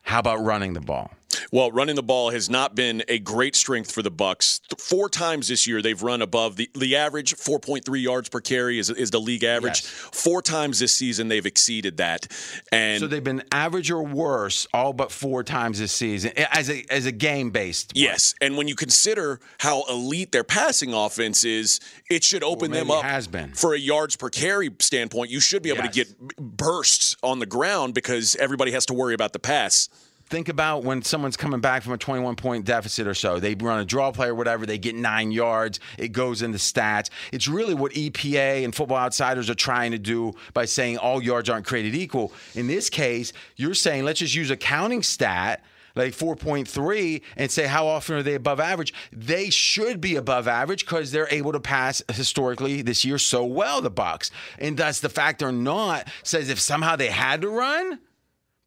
How 0.02 0.20
about 0.20 0.44
running 0.44 0.74
the 0.74 0.82
ball? 0.82 1.12
Well, 1.52 1.72
running 1.72 1.96
the 1.96 2.04
ball 2.04 2.32
has 2.32 2.50
not 2.50 2.76
been 2.76 3.04
a 3.08 3.20
great 3.20 3.56
strength 3.56 3.92
for 3.92 4.02
the 4.02 4.12
Bucs. 4.12 4.60
Four 4.80 5.10
times 5.10 5.48
this 5.48 5.68
year 5.68 5.82
they've 5.82 6.02
run 6.02 6.22
above 6.22 6.56
the, 6.56 6.70
the 6.76 6.96
average. 6.96 7.36
4.3 7.36 8.02
yards 8.02 8.30
per 8.30 8.42
carry 8.42 8.80
is, 8.80 8.90
is 8.90 9.12
the 9.12 9.20
league 9.20 9.44
average. 9.44 9.82
Yes. 9.82 10.10
Four 10.12 10.42
times 10.42 10.80
this 10.80 10.94
season 10.94 11.28
they've 11.28 11.46
exceeded 11.46 11.98
that. 11.98 12.28
And 12.72 13.00
so 13.00 13.08
they've 13.08 13.24
been 13.24 13.44
average 13.52 13.92
or 13.92 14.04
worse 14.04 14.68
all 14.74 14.94
but 14.94 15.12
four 15.12 15.44
times 15.44 15.80
this 15.80 15.92
season 15.92 16.32
as 16.52 16.70
a 16.70 16.86
as 16.90 17.06
a 17.06 17.12
game 17.12 17.52
based. 17.52 17.94
Yes, 17.96 18.34
and 18.42 18.58
when 18.58 18.68
you 18.68 18.76
consider 18.76 19.40
how 19.60 19.84
elite 19.90 20.32
their 20.32 20.44
passing 20.44 20.94
offense 20.94 21.44
is, 21.44 21.80
it 22.10 22.24
should 22.24 22.44
open 22.44 22.72
them 22.72 22.92
up 22.92 23.04
has 23.04 23.28
been. 23.28 23.54
for 23.54 23.74
a 23.74 23.80
yards 23.80 24.16
per 24.16 24.30
carry 24.30 24.70
standpoint. 24.80 25.32
You 25.32 25.40
should 25.40 25.64
be 25.64 25.70
able 25.70 25.84
to 25.84 25.90
get 25.90 26.18
bursts 26.38 27.16
on 27.24 27.40
the 27.40 27.46
ground 27.46 27.94
because 27.94 28.36
everybody 28.38 28.72
has 28.72 28.86
to 28.88 28.94
worry 28.94 29.14
about 29.14 29.34
the 29.34 29.40
pass. 29.40 29.90
Think 30.32 30.48
about 30.48 30.86
when 30.86 31.02
someone's 31.02 31.36
coming 31.36 31.60
back 31.60 31.84
from 31.84 31.92
a 31.92 31.98
21 31.98 32.38
point 32.38 32.64
deficit 32.64 33.06
or 33.06 33.14
so. 33.14 33.42
They 33.42 33.54
run 33.54 33.82
a 33.82 33.86
draw 33.86 34.14
play 34.14 34.30
or 34.30 34.36
whatever, 34.36 34.66
they 34.66 34.78
get 34.78 34.96
nine 34.96 35.30
yards, 35.30 35.82
it 35.98 36.14
goes 36.14 36.42
into 36.42 36.58
stats. 36.58 37.10
It's 37.34 37.50
really 37.50 37.74
what 37.74 37.92
EPA 37.92 38.64
and 38.64 38.74
Football 38.74 39.00
Outsiders 39.00 39.50
are 39.50 39.56
trying 39.56 39.92
to 39.92 40.00
do 40.00 40.32
by 40.54 40.64
saying 40.64 41.00
all 41.00 41.22
yards 41.22 41.50
aren't 41.50 41.66
created 41.66 41.96
equal. 41.96 42.32
In 42.56 42.68
this 42.68 42.90
case, 42.90 43.34
you're 43.58 43.74
saying 43.74 44.06
let's 44.06 44.20
just 44.20 44.34
use 44.34 44.50
a 44.50 44.56
counting 44.56 45.04
stat 45.04 45.66
like 45.96 46.14
4.3 46.14 47.22
and 47.36 47.52
say 47.52 47.68
how 47.68 47.86
often 47.86 48.16
are 48.16 48.24
they 48.24 48.36
above 48.36 48.62
average 48.62 48.94
they 49.12 49.50
should 49.50 50.00
be 50.00 50.16
above 50.16 50.48
average 50.48 50.86
because 50.86 51.12
they're 51.12 51.28
able 51.30 51.52
to 51.52 51.60
pass 51.60 52.02
historically 52.14 52.82
this 52.82 53.04
year 53.04 53.18
so 53.18 53.44
well 53.44 53.82
the 53.82 53.92
bucs 53.92 54.32
and 54.60 54.78
thus 54.78 55.02
the 55.02 55.10
fact 55.10 55.40
they're 55.40 55.52
not 55.52 56.08
says 56.24 56.50
if 56.50 56.62
somehow 56.62 56.96
they 56.96 57.10
had 57.10 57.42
to 57.42 57.50
run 57.50 58.00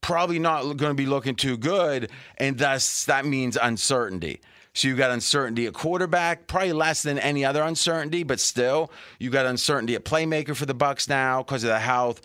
probably 0.04 0.38
not 0.38 0.62
going 0.76 0.90
to 0.90 0.94
be 0.94 1.06
looking 1.06 1.34
too 1.34 1.56
good, 1.56 2.10
and 2.36 2.58
thus 2.58 3.06
that 3.06 3.24
means 3.24 3.56
uncertainty. 3.56 4.38
So 4.74 4.86
you 4.86 4.96
got 4.96 5.10
uncertainty 5.10 5.64
at 5.64 5.72
quarterback, 5.72 6.46
probably 6.46 6.74
less 6.74 7.02
than 7.02 7.18
any 7.18 7.42
other 7.42 7.62
uncertainty, 7.62 8.22
but 8.22 8.38
still 8.38 8.92
you 9.18 9.30
got 9.30 9.46
uncertainty 9.46 9.94
at 9.94 10.04
playmaker 10.04 10.54
for 10.54 10.66
the 10.66 10.74
Bucs 10.74 11.08
now 11.08 11.42
because 11.42 11.64
of 11.64 11.70
the 11.70 11.78
health, 11.78 12.20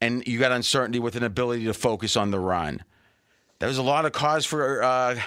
and 0.00 0.24
you 0.24 0.38
got 0.38 0.52
uncertainty 0.52 1.00
with 1.00 1.16
an 1.16 1.24
ability 1.24 1.64
to 1.64 1.74
focus 1.74 2.16
on 2.16 2.30
the 2.30 2.38
run. 2.38 2.84
There's 3.58 3.78
a 3.78 3.82
lot 3.82 4.04
of 4.04 4.12
cause 4.12 4.44
for 4.44 4.82
uh, 4.82 5.18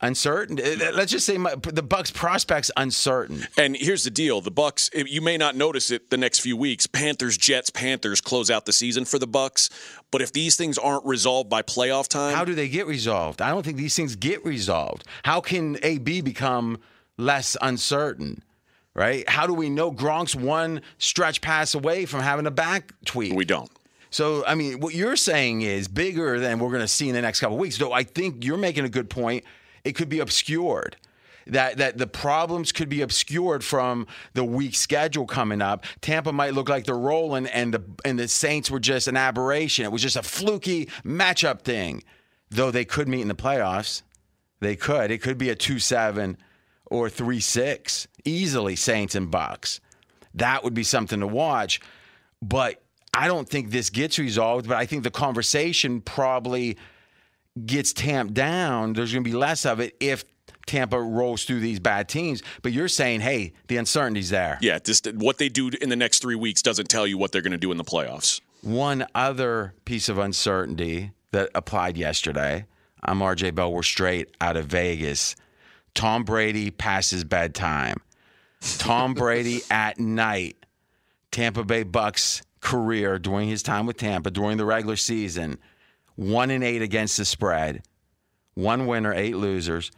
uncertainty. 0.00 0.76
Let's 0.76 1.12
just 1.12 1.24
say 1.24 1.38
my, 1.38 1.54
the 1.54 1.82
Bucs 1.82 2.12
prospects 2.12 2.70
uncertain. 2.76 3.46
And 3.56 3.76
here's 3.76 4.02
the 4.04 4.10
deal: 4.10 4.40
the 4.40 4.50
Bucs. 4.50 4.90
You 5.08 5.20
may 5.20 5.36
not 5.36 5.54
notice 5.54 5.90
it 5.90 6.10
the 6.10 6.16
next 6.16 6.40
few 6.40 6.56
weeks. 6.56 6.86
Panthers, 6.86 7.36
Jets, 7.36 7.70
Panthers 7.70 8.20
close 8.20 8.50
out 8.50 8.66
the 8.66 8.72
season 8.72 9.04
for 9.04 9.18
the 9.18 9.28
Bucs. 9.28 9.70
But 10.10 10.22
if 10.22 10.32
these 10.32 10.56
things 10.56 10.76
aren't 10.76 11.04
resolved 11.06 11.48
by 11.48 11.62
playoff 11.62 12.08
time, 12.08 12.34
How 12.34 12.44
do 12.44 12.54
they 12.54 12.68
get 12.68 12.86
resolved? 12.86 13.40
I 13.40 13.50
don't 13.50 13.64
think 13.64 13.76
these 13.76 13.94
things 13.94 14.16
get 14.16 14.44
resolved. 14.44 15.04
How 15.22 15.40
can 15.40 15.78
AB 15.82 16.20
become 16.22 16.78
less 17.16 17.56
uncertain? 17.62 18.42
Right? 18.94 19.26
How 19.26 19.46
do 19.46 19.54
we 19.54 19.70
know 19.70 19.90
Gronk's 19.90 20.36
one 20.36 20.82
stretch 20.98 21.40
pass 21.40 21.74
away 21.74 22.04
from 22.04 22.20
having 22.20 22.46
a 22.46 22.50
back 22.50 22.92
tweak? 23.06 23.32
we 23.34 23.44
don't. 23.46 23.70
So, 24.12 24.44
I 24.46 24.54
mean, 24.54 24.78
what 24.80 24.94
you're 24.94 25.16
saying 25.16 25.62
is 25.62 25.88
bigger 25.88 26.38
than 26.38 26.58
we're 26.58 26.68
going 26.68 26.82
to 26.82 26.88
see 26.88 27.08
in 27.08 27.14
the 27.14 27.22
next 27.22 27.40
couple 27.40 27.56
weeks. 27.56 27.78
Though 27.78 27.92
I 27.92 28.04
think 28.04 28.44
you're 28.44 28.58
making 28.58 28.84
a 28.84 28.90
good 28.90 29.10
point. 29.10 29.44
It 29.84 29.92
could 29.92 30.08
be 30.08 30.20
obscured. 30.20 30.96
That 31.48 31.78
that 31.78 31.98
the 31.98 32.06
problems 32.06 32.70
could 32.70 32.88
be 32.88 33.00
obscured 33.00 33.64
from 33.64 34.06
the 34.34 34.44
weak 34.44 34.76
schedule 34.76 35.26
coming 35.26 35.60
up. 35.60 35.84
Tampa 36.00 36.30
might 36.32 36.54
look 36.54 36.68
like 36.68 36.84
they're 36.84 36.94
rolling, 36.94 37.46
and 37.46 37.74
the 37.74 37.82
and 38.04 38.16
the 38.16 38.28
Saints 38.28 38.70
were 38.70 38.78
just 38.78 39.08
an 39.08 39.16
aberration. 39.16 39.84
It 39.84 39.90
was 39.90 40.02
just 40.02 40.14
a 40.14 40.22
fluky 40.22 40.86
matchup 41.04 41.62
thing. 41.62 42.04
Though 42.50 42.70
they 42.70 42.84
could 42.84 43.08
meet 43.08 43.22
in 43.22 43.28
the 43.28 43.34
playoffs, 43.34 44.02
they 44.60 44.76
could. 44.76 45.10
It 45.10 45.18
could 45.22 45.38
be 45.38 45.48
a 45.48 45.56
two 45.56 45.80
seven 45.80 46.36
or 46.86 47.08
three 47.08 47.40
six 47.40 48.06
easily. 48.24 48.76
Saints 48.76 49.14
and 49.14 49.32
Bucs. 49.32 49.80
That 50.34 50.62
would 50.62 50.74
be 50.74 50.84
something 50.84 51.18
to 51.20 51.26
watch. 51.26 51.80
But 52.40 52.81
I 53.14 53.28
don't 53.28 53.48
think 53.48 53.70
this 53.70 53.90
gets 53.90 54.18
resolved, 54.18 54.68
but 54.68 54.76
I 54.76 54.86
think 54.86 55.02
the 55.02 55.10
conversation 55.10 56.00
probably 56.00 56.78
gets 57.66 57.92
tamped 57.92 58.34
down. 58.34 58.94
There's 58.94 59.12
going 59.12 59.24
to 59.24 59.30
be 59.30 59.36
less 59.36 59.66
of 59.66 59.80
it 59.80 59.94
if 60.00 60.24
Tampa 60.66 61.00
rolls 61.00 61.44
through 61.44 61.60
these 61.60 61.80
bad 61.80 62.08
teams. 62.08 62.42
But 62.62 62.72
you're 62.72 62.88
saying, 62.88 63.20
hey, 63.20 63.52
the 63.68 63.76
uncertainty's 63.76 64.30
there. 64.30 64.58
yeah, 64.62 64.78
just 64.78 65.12
what 65.14 65.38
they 65.38 65.48
do 65.48 65.70
in 65.80 65.88
the 65.90 65.96
next 65.96 66.20
three 66.20 66.34
weeks 66.36 66.62
doesn't 66.62 66.88
tell 66.88 67.06
you 67.06 67.18
what 67.18 67.32
they're 67.32 67.42
going 67.42 67.52
to 67.52 67.58
do 67.58 67.70
in 67.70 67.76
the 67.76 67.84
playoffs. 67.84 68.40
One 68.62 69.06
other 69.14 69.74
piece 69.84 70.08
of 70.08 70.18
uncertainty 70.18 71.12
that 71.32 71.50
applied 71.54 71.96
yesterday. 71.96 72.66
I'm 73.02 73.18
RJ 73.18 73.54
Bell. 73.54 73.72
We're 73.72 73.82
straight 73.82 74.30
out 74.40 74.56
of 74.56 74.66
Vegas. 74.66 75.34
Tom 75.94 76.24
Brady 76.24 76.70
passes 76.70 77.24
bedtime. 77.24 77.96
Tom 78.78 79.12
Brady 79.14 79.60
at 79.70 79.98
night. 79.98 80.56
Tampa 81.32 81.64
Bay 81.64 81.84
Bucs 81.84 82.42
career 82.62 83.18
during 83.18 83.48
his 83.48 83.62
time 83.62 83.84
with 83.84 83.98
Tampa 83.98 84.30
during 84.30 84.56
the 84.56 84.64
regular 84.64 84.96
season. 84.96 85.58
One 86.14 86.50
and 86.50 86.64
eight 86.64 86.80
against 86.80 87.18
the 87.18 87.26
spread. 87.26 87.82
One 88.54 88.86
winner, 88.86 89.12
eight 89.12 89.36
losers. 89.36 89.90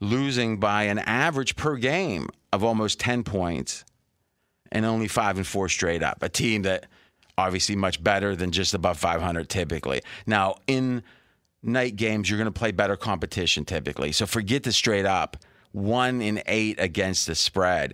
Losing 0.00 0.58
by 0.58 0.84
an 0.84 0.98
average 0.98 1.56
per 1.56 1.76
game 1.76 2.28
of 2.52 2.62
almost 2.62 3.00
10 3.00 3.24
points 3.24 3.84
and 4.70 4.84
only 4.84 5.08
five 5.08 5.36
and 5.38 5.46
four 5.46 5.68
straight 5.68 6.02
up. 6.02 6.22
A 6.22 6.28
team 6.28 6.62
that 6.62 6.86
obviously 7.36 7.76
much 7.76 8.02
better 8.02 8.36
than 8.36 8.50
just 8.50 8.74
above 8.74 8.98
500 8.98 9.48
typically. 9.48 10.02
Now, 10.26 10.56
in 10.66 11.02
night 11.62 11.96
games, 11.96 12.28
you're 12.28 12.38
going 12.38 12.52
to 12.52 12.58
play 12.58 12.72
better 12.72 12.96
competition 12.96 13.64
typically. 13.64 14.12
So 14.12 14.26
forget 14.26 14.62
the 14.64 14.72
straight 14.72 15.06
up. 15.06 15.36
One 15.72 16.20
in 16.20 16.42
eight 16.46 16.80
against 16.80 17.26
the 17.26 17.34
spread. 17.34 17.92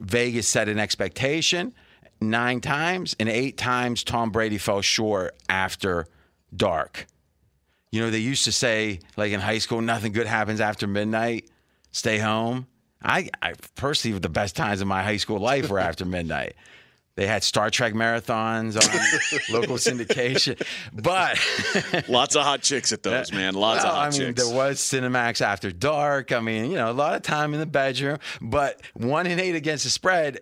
Vegas 0.00 0.48
set 0.48 0.68
an 0.68 0.78
expectation 0.78 1.74
nine 2.20 2.60
times, 2.60 3.14
and 3.18 3.28
eight 3.28 3.56
times 3.56 4.04
Tom 4.04 4.30
Brady 4.30 4.58
fell 4.58 4.80
short 4.80 5.36
after 5.48 6.06
dark. 6.54 7.06
You 7.92 8.00
know, 8.00 8.10
they 8.10 8.18
used 8.18 8.44
to 8.44 8.52
say, 8.52 9.00
like 9.16 9.32
in 9.32 9.40
high 9.40 9.58
school, 9.58 9.80
nothing 9.80 10.12
good 10.12 10.26
happens 10.26 10.60
after 10.60 10.86
midnight. 10.86 11.48
Stay 11.92 12.18
home. 12.18 12.66
I, 13.02 13.28
I 13.40 13.54
personally, 13.74 14.18
the 14.18 14.28
best 14.28 14.56
times 14.56 14.80
of 14.80 14.88
my 14.88 15.02
high 15.02 15.16
school 15.18 15.38
life 15.38 15.70
were 15.70 15.78
after 15.78 16.04
midnight. 16.04 16.56
They 17.16 17.26
had 17.26 17.42
Star 17.42 17.70
Trek 17.70 17.94
marathons 17.94 18.76
on 18.76 19.54
local 19.60 19.76
syndication, 19.76 20.60
but 20.92 21.38
Lots 22.08 22.36
of 22.36 22.42
hot 22.42 22.60
chicks 22.60 22.92
at 22.92 23.02
those, 23.02 23.32
man. 23.32 23.54
Lots 23.54 23.82
well, 23.82 23.92
of 23.92 23.98
hot 23.98 24.12
chicks. 24.12 24.18
I 24.18 24.24
mean, 24.24 24.34
chicks. 24.34 24.46
there 24.46 24.54
was 24.54 24.78
Cinemax 24.78 25.40
after 25.40 25.72
dark. 25.72 26.30
I 26.32 26.40
mean, 26.40 26.70
you 26.70 26.76
know, 26.76 26.90
a 26.90 26.92
lot 26.92 27.14
of 27.14 27.22
time 27.22 27.54
in 27.54 27.60
the 27.60 27.66
bedroom, 27.66 28.18
but 28.42 28.82
one 28.92 29.26
in 29.26 29.40
eight 29.40 29.54
against 29.54 29.84
the 29.84 29.90
spread. 29.90 30.40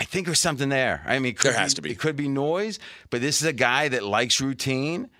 I 0.00 0.04
think 0.04 0.24
there's 0.24 0.40
something 0.40 0.70
there. 0.70 1.02
I 1.04 1.18
mean, 1.18 1.32
it 1.32 1.38
could 1.38 1.52
There 1.52 1.60
has 1.60 1.74
to 1.74 1.82
be. 1.82 1.90
It 1.90 1.98
could 1.98 2.16
be 2.16 2.26
noise, 2.26 2.78
but 3.10 3.20
this 3.20 3.42
is 3.42 3.46
a 3.46 3.52
guy 3.52 3.88
that 3.88 4.02
likes 4.02 4.40
routine. 4.40 5.10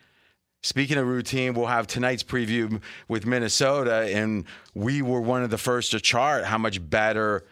Speaking 0.62 0.96
of 0.96 1.06
routine, 1.06 1.52
we'll 1.52 1.66
have 1.66 1.86
tonight's 1.86 2.22
preview 2.22 2.80
with 3.06 3.26
Minnesota, 3.26 4.08
and 4.14 4.44
we 4.74 5.02
were 5.02 5.20
one 5.20 5.42
of 5.42 5.50
the 5.50 5.58
first 5.58 5.90
to 5.90 6.00
chart 6.00 6.46
how 6.46 6.56
much 6.56 6.88
better 6.88 7.44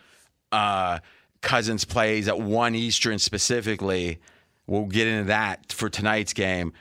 uh, 0.52 1.00
Cousins 1.42 1.84
plays 1.84 2.28
at 2.28 2.40
one 2.40 2.74
Eastern 2.74 3.18
specifically. 3.18 4.18
We'll 4.66 4.86
get 4.86 5.06
into 5.06 5.24
that 5.24 5.70
for 5.72 5.90
tonight's 5.90 6.32
game. 6.32 6.72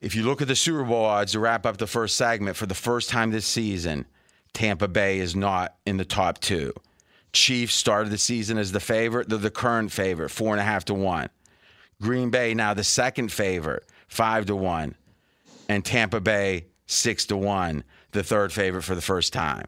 If 0.00 0.14
you 0.14 0.22
look 0.22 0.42
at 0.42 0.48
the 0.48 0.56
Super 0.56 0.84
Bowl 0.84 1.04
odds 1.04 1.32
to 1.32 1.40
wrap 1.40 1.66
up 1.66 1.78
the 1.78 1.86
first 1.88 2.16
segment, 2.16 2.56
for 2.56 2.66
the 2.66 2.74
first 2.74 3.10
time 3.10 3.32
this 3.32 3.46
season, 3.46 4.06
Tampa 4.52 4.86
Bay 4.86 5.18
is 5.18 5.34
not 5.34 5.74
in 5.86 5.96
the 5.96 6.04
top 6.04 6.38
two. 6.38 6.72
Chiefs 7.32 7.74
started 7.74 8.10
the 8.10 8.18
season 8.18 8.58
as 8.58 8.72
the 8.72 8.80
favorite. 8.80 9.28
The 9.28 9.50
current 9.50 9.92
favorite, 9.92 10.30
four 10.30 10.52
and 10.52 10.60
a 10.60 10.64
half 10.64 10.84
to 10.86 10.94
one. 10.94 11.28
Green 12.00 12.30
Bay 12.30 12.52
now 12.54 12.74
the 12.74 12.84
second 12.84 13.32
favorite, 13.32 13.84
five 14.08 14.46
to 14.46 14.56
one. 14.56 14.94
And 15.68 15.84
Tampa 15.84 16.20
Bay, 16.20 16.66
six 16.86 17.24
to 17.26 17.36
one, 17.36 17.84
the 18.10 18.22
third 18.22 18.52
favorite 18.52 18.82
for 18.82 18.94
the 18.94 19.00
first 19.00 19.32
time. 19.32 19.66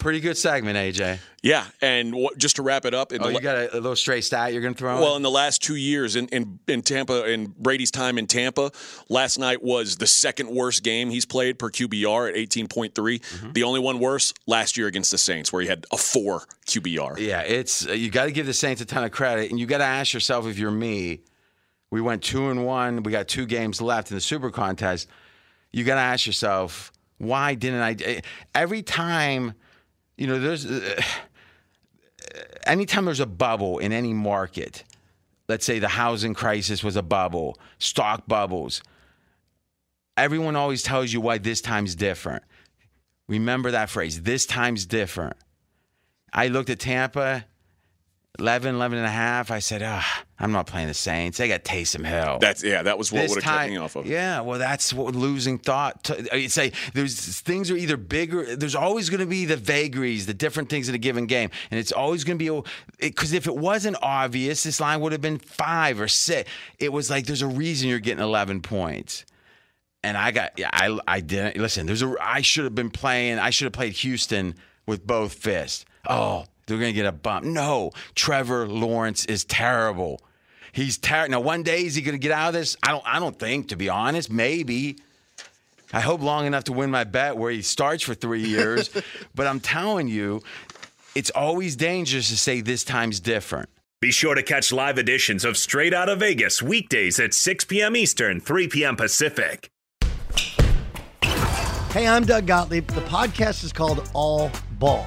Pretty 0.00 0.18
good 0.20 0.36
segment, 0.36 0.76
AJ. 0.76 1.18
yeah, 1.42 1.66
and 1.82 2.14
what, 2.14 2.36
just 2.38 2.56
to 2.56 2.62
wrap 2.62 2.84
it 2.86 2.94
up, 2.94 3.12
in 3.12 3.22
Oh, 3.22 3.28
you 3.28 3.38
got 3.38 3.56
a, 3.56 3.72
a 3.74 3.78
little 3.78 3.94
straight 3.94 4.24
stat 4.24 4.52
you're 4.52 4.62
going 4.62 4.74
to 4.74 4.78
throw 4.78 4.96
in? 4.96 5.00
Well, 5.02 5.14
in 5.16 5.22
the 5.22 5.30
last 5.30 5.62
two 5.62 5.76
years 5.76 6.16
in, 6.16 6.26
in, 6.28 6.58
in 6.66 6.80
Tampa, 6.82 7.30
in 7.30 7.54
Brady's 7.58 7.90
time 7.90 8.16
in 8.18 8.26
Tampa, 8.26 8.72
last 9.08 9.38
night 9.38 9.62
was 9.62 9.96
the 9.96 10.06
second 10.06 10.48
worst 10.48 10.82
game 10.82 11.10
he's 11.10 11.26
played 11.26 11.58
per 11.58 11.70
QBR 11.70 12.30
at 12.30 12.34
18.3. 12.34 12.92
Mm-hmm. 12.94 13.52
The 13.52 13.62
only 13.62 13.78
one 13.78 13.98
worse 14.00 14.32
last 14.46 14.76
year 14.76 14.86
against 14.86 15.10
the 15.10 15.18
Saints, 15.18 15.52
where 15.52 15.62
he 15.62 15.68
had 15.68 15.84
a 15.92 15.96
four 15.98 16.44
QBR. 16.66 17.18
Yeah, 17.18 17.42
it's 17.42 17.86
uh, 17.86 17.92
you 17.92 18.10
got 18.10 18.24
to 18.24 18.32
give 18.32 18.46
the 18.46 18.54
Saints 18.54 18.80
a 18.80 18.86
ton 18.86 19.04
of 19.04 19.10
credit, 19.12 19.50
and 19.50 19.60
you 19.60 19.66
got 19.66 19.78
to 19.78 19.84
ask 19.84 20.14
yourself 20.14 20.46
if 20.46 20.58
you're 20.58 20.70
me. 20.70 21.20
We 21.90 22.00
went 22.00 22.22
two 22.22 22.48
and 22.48 22.64
one. 22.64 23.02
We 23.02 23.12
got 23.12 23.28
two 23.28 23.44
games 23.46 23.80
left 23.82 24.10
in 24.10 24.16
the 24.16 24.20
Super 24.22 24.50
Contest. 24.50 25.08
You 25.72 25.84
got 25.84 25.96
to 25.96 26.00
ask 26.00 26.26
yourself 26.26 26.90
why 27.18 27.54
didn't 27.54 27.80
I? 27.82 27.96
eh, 28.02 28.20
Every 28.54 28.82
time, 28.82 29.52
you 30.20 30.26
know, 30.26 30.38
there's 30.38 30.66
uh, 30.66 31.02
anytime 32.64 33.06
there's 33.06 33.20
a 33.20 33.26
bubble 33.26 33.78
in 33.78 33.90
any 33.90 34.12
market. 34.12 34.84
Let's 35.48 35.64
say 35.66 35.80
the 35.80 35.88
housing 35.88 36.34
crisis 36.34 36.84
was 36.84 36.94
a 36.94 37.02
bubble, 37.02 37.58
stock 37.78 38.28
bubbles. 38.28 38.82
Everyone 40.16 40.54
always 40.54 40.82
tells 40.82 41.12
you 41.12 41.20
why 41.20 41.38
this 41.38 41.60
time's 41.60 41.96
different. 41.96 42.44
Remember 43.26 43.70
that 43.70 43.90
phrase. 43.90 44.22
This 44.22 44.44
time's 44.44 44.86
different. 44.86 45.36
I 46.32 46.48
looked 46.48 46.70
at 46.70 46.78
Tampa, 46.78 47.46
11, 48.38 48.76
11 48.76 48.98
and 48.98 49.06
a 49.06 49.10
half. 49.10 49.50
I 49.50 49.58
said, 49.58 49.82
ah, 49.82 50.24
I'm 50.38 50.52
not 50.52 50.66
playing 50.66 50.88
the 50.88 50.94
Saints. 50.94 51.38
They 51.38 51.48
got 51.48 51.64
Taysom 51.64 52.06
Hill. 52.06 52.38
That's 52.40 52.62
yeah. 52.62 52.82
That 52.82 52.96
was 52.96 53.12
what 53.12 53.28
would 53.28 53.42
have 53.42 53.58
kept 53.58 53.70
me 53.70 53.76
off 53.76 53.96
of. 53.96 54.06
Yeah, 54.06 54.40
well, 54.40 54.58
that's 54.58 54.94
what 54.94 55.14
losing 55.14 55.58
thought. 55.58 56.04
To, 56.04 56.36
it's 56.36 56.56
like 56.56 56.74
there's 56.94 57.40
things 57.40 57.70
are 57.70 57.76
either 57.76 57.96
bigger. 57.96 58.56
There's 58.56 58.74
always 58.74 59.10
going 59.10 59.20
to 59.20 59.26
be 59.26 59.44
the 59.44 59.56
vagaries, 59.56 60.26
the 60.26 60.34
different 60.34 60.70
things 60.70 60.88
in 60.88 60.94
a 60.94 60.98
given 60.98 61.26
game, 61.26 61.50
and 61.70 61.78
it's 61.78 61.92
always 61.92 62.24
going 62.24 62.38
to 62.38 62.62
be 62.62 62.70
because 63.00 63.32
if 63.32 63.46
it 63.46 63.56
wasn't 63.56 63.96
obvious, 64.00 64.62
this 64.62 64.80
line 64.80 65.00
would 65.00 65.12
have 65.12 65.20
been 65.20 65.38
five 65.38 66.00
or 66.00 66.08
six. 66.08 66.48
It 66.78 66.92
was 66.92 67.10
like 67.10 67.26
there's 67.26 67.42
a 67.42 67.46
reason 67.46 67.88
you're 67.88 67.98
getting 67.98 68.22
11 68.22 68.62
points. 68.62 69.26
And 70.02 70.16
I 70.16 70.30
got, 70.30 70.58
yeah, 70.58 70.70
I, 70.72 70.98
I 71.06 71.20
didn't 71.20 71.60
listen. 71.60 71.84
There's 71.84 72.02
a, 72.02 72.14
I 72.18 72.40
should 72.40 72.64
have 72.64 72.74
been 72.74 72.90
playing. 72.90 73.38
I 73.38 73.50
should 73.50 73.66
have 73.66 73.74
played 73.74 73.92
Houston 73.92 74.54
with 74.86 75.06
both 75.06 75.34
fists. 75.34 75.84
Oh, 76.08 76.46
they're 76.70 76.78
gonna 76.78 76.92
get 76.92 77.06
a 77.06 77.12
bump. 77.12 77.44
No, 77.44 77.92
Trevor 78.14 78.66
Lawrence 78.66 79.24
is 79.26 79.44
terrible. 79.44 80.20
He's 80.72 80.98
terrible. 80.98 81.32
Now, 81.32 81.40
one 81.40 81.62
day 81.62 81.84
is 81.84 81.94
he 81.94 82.02
gonna 82.02 82.18
get 82.18 82.32
out 82.32 82.48
of 82.48 82.54
this? 82.54 82.76
I 82.82 82.92
don't. 82.92 83.04
I 83.06 83.18
don't 83.18 83.38
think, 83.38 83.68
to 83.68 83.76
be 83.76 83.88
honest. 83.88 84.30
Maybe. 84.30 84.96
I 85.92 86.00
hope 86.00 86.22
long 86.22 86.46
enough 86.46 86.64
to 86.64 86.72
win 86.72 86.90
my 86.90 87.02
bet 87.02 87.36
where 87.36 87.50
he 87.50 87.62
starts 87.62 88.04
for 88.04 88.14
three 88.14 88.44
years. 88.44 88.90
but 89.34 89.46
I'm 89.46 89.58
telling 89.58 90.06
you, 90.06 90.40
it's 91.14 91.30
always 91.30 91.74
dangerous 91.74 92.28
to 92.28 92.36
say 92.36 92.60
this 92.60 92.84
time's 92.84 93.18
different. 93.18 93.68
Be 94.00 94.12
sure 94.12 94.34
to 94.34 94.42
catch 94.42 94.72
live 94.72 94.98
editions 94.98 95.44
of 95.44 95.56
Straight 95.56 95.92
Out 95.92 96.08
of 96.08 96.20
Vegas 96.20 96.62
weekdays 96.62 97.20
at 97.20 97.34
6 97.34 97.64
p.m. 97.66 97.96
Eastern, 97.96 98.40
3 98.40 98.68
p.m. 98.68 98.96
Pacific. 98.96 99.68
Hey, 101.90 102.06
I'm 102.06 102.24
Doug 102.24 102.46
Gottlieb. 102.46 102.86
The 102.86 103.00
podcast 103.02 103.64
is 103.64 103.72
called 103.72 104.08
All 104.14 104.50
Ball. 104.78 105.06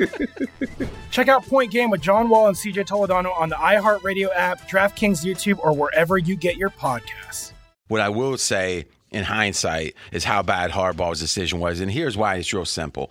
Check 1.10 1.28
out 1.28 1.46
Point 1.46 1.70
Game 1.70 1.90
with 1.90 2.00
John 2.00 2.28
Wall 2.28 2.48
and 2.48 2.56
CJ 2.56 2.86
Toledano 2.86 3.38
on 3.38 3.48
the 3.48 3.56
iHeartRadio 3.56 4.28
app, 4.34 4.68
DraftKings 4.68 5.24
YouTube, 5.24 5.58
or 5.58 5.72
wherever 5.72 6.18
you 6.18 6.36
get 6.36 6.56
your 6.56 6.70
podcasts. 6.70 7.52
What 7.88 8.00
I 8.00 8.08
will 8.08 8.38
say 8.38 8.86
in 9.10 9.24
hindsight 9.24 9.94
is 10.12 10.24
how 10.24 10.42
bad 10.42 10.70
Harbaugh's 10.70 11.20
decision 11.20 11.58
was. 11.58 11.80
And 11.80 11.90
here's 11.90 12.16
why 12.16 12.36
it's 12.36 12.52
real 12.52 12.64
simple. 12.64 13.10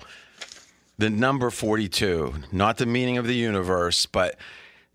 The 0.98 1.10
number 1.10 1.50
42, 1.50 2.34
not 2.52 2.78
the 2.78 2.86
meaning 2.86 3.18
of 3.18 3.28
the 3.28 3.36
universe, 3.36 4.06
but 4.06 4.38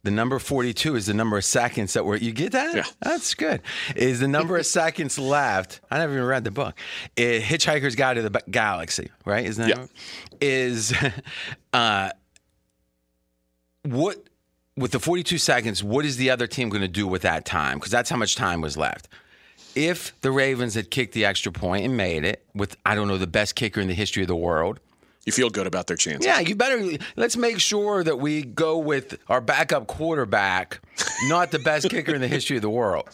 the 0.05 0.11
number 0.13 0.39
42 0.39 0.95
is 0.97 1.07
the 1.07 1.15
number 1.15 1.37
of 1.37 1.45
seconds 1.45 1.95
that 1.95 2.05
were, 2.05 2.15
you 2.17 2.31
get 2.31 2.53
that? 2.53 2.75
Yeah. 2.77 2.85
That's 3.01 3.35
good. 3.35 3.61
Is 3.97 4.21
the 4.21 4.29
number 4.29 4.57
of 4.57 4.65
seconds 4.81 5.19
left. 5.19 5.81
I 5.91 5.99
never 5.99 6.13
even 6.15 6.25
read 6.27 6.45
the 6.45 6.51
book. 6.53 6.79
It, 7.17 7.43
Hitchhiker's 7.43 7.97
Guide 7.97 8.15
to 8.15 8.23
the 8.23 8.43
Galaxy, 8.51 9.11
right? 9.25 9.45
Isn't 9.45 9.67
that 9.69 9.77
Yeah. 9.77 9.87
is 10.41 10.95
uh, 11.73 12.11
what 13.83 14.19
with 14.77 14.91
the 14.93 14.99
42 14.99 15.39
seconds, 15.39 15.85
what 15.85 16.05
is 16.05 16.17
the 16.17 16.31
other 16.31 16.47
team 16.47 16.69
going 16.69 16.83
to 16.83 16.89
do 16.89 17.07
with 17.07 17.23
that 17.23 17.45
time? 17.45 17.79
Because 17.79 17.93
that's 17.93 18.11
how 18.11 18.17
much 18.17 18.35
time 18.37 18.61
was 18.61 18.77
left. 18.77 19.09
if 19.77 20.19
the 20.21 20.31
Ravens 20.31 20.75
had 20.75 20.91
kicked 20.91 21.15
the 21.15 21.25
extra 21.25 21.51
point 21.53 21.85
and 21.85 21.97
made 21.97 22.25
it 22.25 22.45
with, 22.55 22.77
I 22.87 22.95
don't 22.95 23.09
know, 23.09 23.19
the 23.19 23.27
best 23.27 23.55
kicker 23.57 23.81
in 23.81 23.89
the 23.89 23.95
history 23.95 24.23
of 24.23 24.29
the 24.29 24.37
world, 24.37 24.79
You 25.25 25.33
feel 25.33 25.49
good 25.51 25.67
about 25.67 25.87
their 25.87 25.97
chances. 25.97 26.27
yeah, 26.27 26.41
you 26.41 26.55
better 26.55 26.99
let's 27.17 27.37
make 27.37 27.59
sure 27.59 28.05
that 28.05 28.19
we 28.19 28.43
go 28.43 28.79
with 28.79 29.19
our 29.29 29.41
backup 29.41 29.87
quarterback, 29.87 30.81
not 31.29 31.51
the 31.51 31.59
best 31.61 31.89
kicker 31.89 32.15
in 32.15 32.21
the 32.21 32.29
history 32.29 32.57
of 32.57 32.63
the 32.63 32.71
world. 32.71 33.09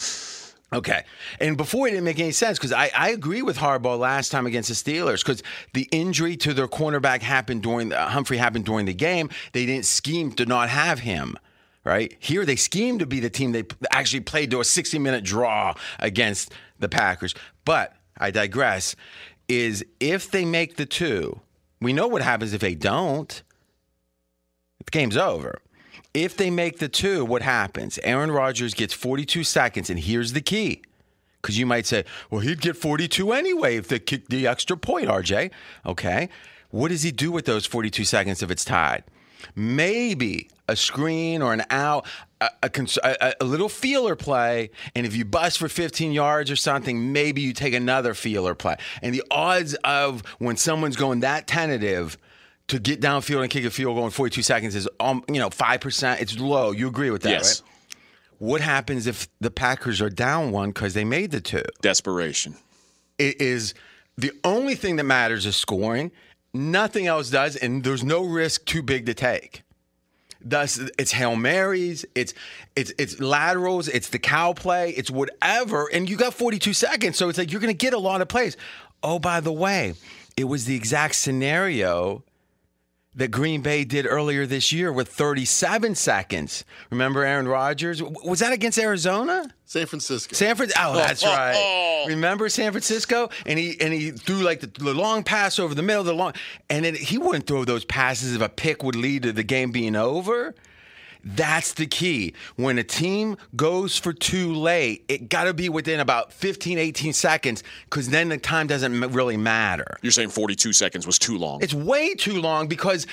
Okay. 0.73 1.05
And 1.41 1.57
before 1.57 1.89
it 1.89 1.93
didn't 1.93 2.05
make 2.05 2.21
any 2.21 2.31
sense 2.31 2.59
because 2.59 2.73
I, 2.73 2.91
I 2.97 3.11
agree 3.11 3.43
with 3.43 3.57
Harbaugh 3.57 3.99
last 3.99 4.31
time 4.31 4.47
against 4.47 4.69
the 4.69 4.75
Steelers 4.75 5.25
because 5.25 5.43
the 5.73 5.89
injury 5.91 6.37
to 6.39 6.55
their 6.55 6.69
cornerback 6.69 7.23
happened 7.23 7.63
during 7.63 7.89
the, 7.89 7.99
Humphrey 8.01 8.37
happened 8.37 8.67
during 8.67 8.87
the 8.87 8.95
game. 8.95 9.31
They 9.53 9.67
didn't 9.67 9.87
scheme 9.87 10.33
to 10.33 10.47
not 10.47 10.69
have 10.69 11.01
him. 11.01 11.37
Right 11.83 12.15
here, 12.21 12.45
they 12.45 12.57
schemed 12.57 13.01
to 13.01 13.07
be 13.07 13.21
the 13.21 13.31
team 13.31 13.53
they 13.53 13.65
actually 13.91 14.21
played 14.21 14.51
to 14.51 14.61
a 14.61 14.65
60 14.65 14.99
minute 14.99 15.25
draw 15.25 15.75
against 15.99 16.53
the 16.79 16.91
Packers. 16.91 17.35
But 17.65 17.95
I 18.19 18.31
digress. 18.31 18.95
Is 19.49 19.85
if 19.99 20.31
they 20.31 20.45
make 20.45 20.77
the 20.77 20.87
two, 20.87 21.41
we 21.81 21.93
know 21.93 22.07
what 22.07 22.23
happens 22.23 22.53
if 22.53 22.61
they 22.61 22.75
don't. 22.75 23.43
The 24.85 24.91
game's 24.91 25.17
over. 25.17 25.61
If 26.13 26.37
they 26.37 26.51
make 26.51 26.79
the 26.79 26.89
two, 26.89 27.25
what 27.25 27.43
happens? 27.43 27.99
Aaron 28.03 28.31
Rodgers 28.31 28.75
gets 28.75 28.93
42 28.93 29.45
seconds, 29.45 29.91
and 29.91 29.99
here's 29.99 30.33
the 30.33 30.41
key. 30.41 30.83
Because 31.41 31.59
you 31.59 31.65
might 31.65 31.87
say, 31.87 32.05
well, 32.31 32.41
he'd 32.41 32.61
get 32.61 32.77
42 32.77 33.33
anyway 33.33 33.77
if 33.77 33.89
they 33.89 33.99
kick 33.99 34.29
the 34.29 34.47
extra 34.47 34.77
point, 34.77 35.09
RJ. 35.09 35.51
Okay. 35.87 36.29
What 36.71 36.89
does 36.89 37.03
he 37.03 37.11
do 37.11 37.33
with 37.33 37.47
those 37.47 37.65
42 37.67 38.05
seconds 38.05 38.43
if 38.43 38.51
it's 38.51 38.65
tied? 38.65 39.05
Maybe 39.55 40.51
a 40.69 40.77
screen 40.77 41.41
or 41.43 41.53
an 41.53 41.65
out, 41.71 42.07
a, 42.41 42.51
a, 42.65 42.69
cons- 42.71 42.99
a, 43.03 43.35
a 43.41 43.45
little 43.45 43.69
feeler 43.69 44.17
play. 44.17 44.71
And 44.95 45.07
if 45.07 45.15
you 45.17 45.25
bust 45.25 45.59
for 45.59 45.69
15 45.69 46.13
yards 46.13 46.51
or 46.51 46.57
something, 46.57 47.13
maybe 47.13 47.41
you 47.43 47.53
take 47.53 47.75
another 47.75 48.15
feeler 48.15 48.55
play. 48.55 48.77
And 49.03 49.15
the 49.15 49.23
odds 49.31 49.75
of 49.85 50.23
when 50.39 50.57
someone's 50.57 50.97
going 50.97 51.21
that 51.21 51.47
tentative, 51.47 52.17
to 52.69 52.79
get 52.79 53.01
downfield 53.01 53.43
and 53.43 53.51
kick 53.51 53.65
a 53.65 53.71
field 53.71 53.97
goal 53.97 54.05
in 54.05 54.13
42 54.13 54.43
seconds 54.43 54.77
is 54.77 54.89
um, 55.01 55.25
you 55.27 55.41
know 55.41 55.51
5% 55.51 56.21
it's 56.23 56.39
low 56.39 56.71
you 56.71 56.87
agree 56.87 57.11
with 57.11 57.23
that 57.23 57.31
Yes. 57.31 57.63
right 57.63 57.71
what 58.39 58.61
happens 58.61 59.09
if 59.09 59.27
the 59.41 59.51
packers 59.51 60.01
are 60.01 60.09
down 60.09 60.53
one 60.53 60.69
because 60.71 60.95
they 60.95 61.05
made 61.05 61.33
the 61.33 61.41
two 61.41 61.63
Desperation. 61.83 62.55
it 63.19 63.41
is 63.41 63.75
the 64.17 64.31
only 64.45 64.77
thing 64.77 64.95
that 64.97 65.03
matters 65.05 65.47
is 65.47 65.57
scoring 65.57 66.13
nothing 66.55 67.09
else 67.09 67.29
does 67.29 67.57
and 67.57 67.83
there's 67.83 68.05
no 68.05 68.23
risk 68.25 68.65
too 68.67 68.83
big 68.83 69.05
to 69.07 69.15
take 69.15 69.63
Thus, 70.43 70.79
it's 70.99 71.13
hail 71.13 71.37
marys, 71.37 72.07
it's 72.15 72.33
it's 72.75 72.93
it's 72.99 73.21
laterals, 73.21 73.89
it's 73.89 74.09
the 74.09 74.19
Cal 74.19 74.55
play, 74.55 74.91
it's 74.91 75.11
whatever, 75.11 75.89
and 75.93 76.09
you 76.09 76.17
got 76.17 76.33
42 76.33 76.73
seconds, 76.73 77.19
so 77.19 77.29
it's 77.29 77.39
like 77.39 77.53
you're 77.53 77.61
going 77.61 77.73
to 77.73 77.77
get 77.77 77.93
a 77.93 77.99
lot 77.99 78.23
of 78.23 78.29
plays. 78.29 78.57
Oh, 79.03 79.19
by 79.19 79.41
the 79.41 79.53
way, 79.53 79.95
it 80.37 80.45
was 80.45 80.65
the 80.65 80.77
exact 80.77 81.17
scenario 81.17 82.25
that 83.15 83.31
Green 83.31 83.61
Bay 83.61 83.85
did 83.85 84.07
earlier 84.07 84.47
this 84.47 84.73
year 84.73 84.93
with 84.93 85.09
37 85.09 85.95
seconds. 85.95 86.65
Remember 86.91 87.25
Aaron 87.25 87.49
Rodgers? 87.49 88.03
Was 88.03 88.41
that 88.41 88.53
against 88.53 88.79
Arizona? 88.79 89.53
San 89.71 89.87
Francisco. 89.87 90.35
San 90.35 90.57
Francisco. 90.57 90.83
Oh, 90.85 90.95
that's 90.95 91.25
right. 91.25 92.05
Remember 92.09 92.49
San 92.49 92.73
Francisco? 92.73 93.31
And 93.47 93.57
he 93.57 93.81
and 93.81 93.95
he 93.95 94.11
threw 94.11 94.39
like 94.43 94.59
the, 94.59 94.67
the 94.67 94.93
long 94.93 95.23
pass 95.23 95.61
over 95.61 95.77
the 95.77 95.83
middle 95.83 96.01
of 96.01 96.07
the 96.07 96.13
long, 96.13 96.33
and 96.69 96.85
then 96.85 96.97
he 96.97 97.19
wouldn't 97.19 97.47
throw 97.47 97.65
those 97.65 97.85
passes 97.85 98.35
if 98.35 98.43
a 98.43 98.49
pick 98.49 98.83
would 98.83 98.97
lead 98.97 99.23
to 99.23 99.33
the 99.33 99.45
game 99.45 99.71
being 99.71 99.95
over. 99.95 100.57
That's 101.25 101.75
the 101.75 101.87
key. 101.87 102.35
When 102.57 102.79
a 102.79 102.85
team 102.85 103.37
goes 103.57 103.97
for 103.97 104.13
two 104.13 104.55
late, 104.55 105.05
it 105.09 105.29
got 105.29 105.45
to 105.45 105.55
be 105.55 105.69
within 105.69 106.01
about 106.01 106.33
15, 106.33 106.79
18 106.79 107.13
seconds 107.13 107.63
because 107.85 108.09
then 108.09 108.29
the 108.29 108.39
time 108.39 108.67
doesn't 108.67 109.01
really 109.13 109.37
matter. 109.37 109.99
You're 110.03 110.13
saying 110.13 110.31
42 110.31 110.73
seconds 110.73 111.07
was 111.07 111.19
too 111.19 111.37
long. 111.37 111.63
It's 111.63 111.75
way 111.75 112.15
too 112.15 112.41
long 112.41 112.69
because 112.69 113.07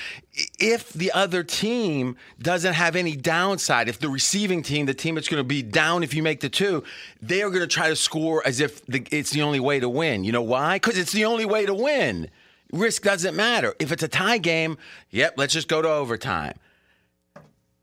if 0.58 0.92
the 0.92 1.12
other 1.12 1.42
team 1.42 2.16
doesn't 2.40 2.74
have 2.74 2.96
any 2.96 3.16
downside, 3.16 3.88
if 3.88 3.98
the 3.98 4.08
receiving 4.08 4.62
team, 4.62 4.86
the 4.86 4.94
team 4.94 5.14
that's 5.14 5.28
going 5.28 5.40
to 5.40 5.48
be 5.48 5.62
down 5.62 6.02
if 6.02 6.14
you 6.14 6.22
make 6.22 6.40
the 6.40 6.48
two, 6.48 6.84
they 7.20 7.42
are 7.42 7.50
going 7.50 7.60
to 7.60 7.66
try 7.66 7.88
to 7.88 7.96
score 7.96 8.42
as 8.46 8.60
if 8.60 8.84
the, 8.86 9.06
it's 9.10 9.30
the 9.30 9.42
only 9.42 9.60
way 9.60 9.80
to 9.80 9.88
win. 9.88 10.24
You 10.24 10.32
know 10.32 10.42
why? 10.42 10.76
Because 10.76 10.96
it's 10.96 11.12
the 11.12 11.24
only 11.24 11.44
way 11.44 11.66
to 11.66 11.74
win. 11.74 12.30
Risk 12.72 13.02
doesn't 13.02 13.34
matter. 13.34 13.74
If 13.78 13.92
it's 13.92 14.02
a 14.02 14.08
tie 14.08 14.38
game, 14.38 14.76
yep, 15.10 15.34
let's 15.36 15.54
just 15.54 15.68
go 15.68 15.80
to 15.80 15.88
overtime. 15.88 16.54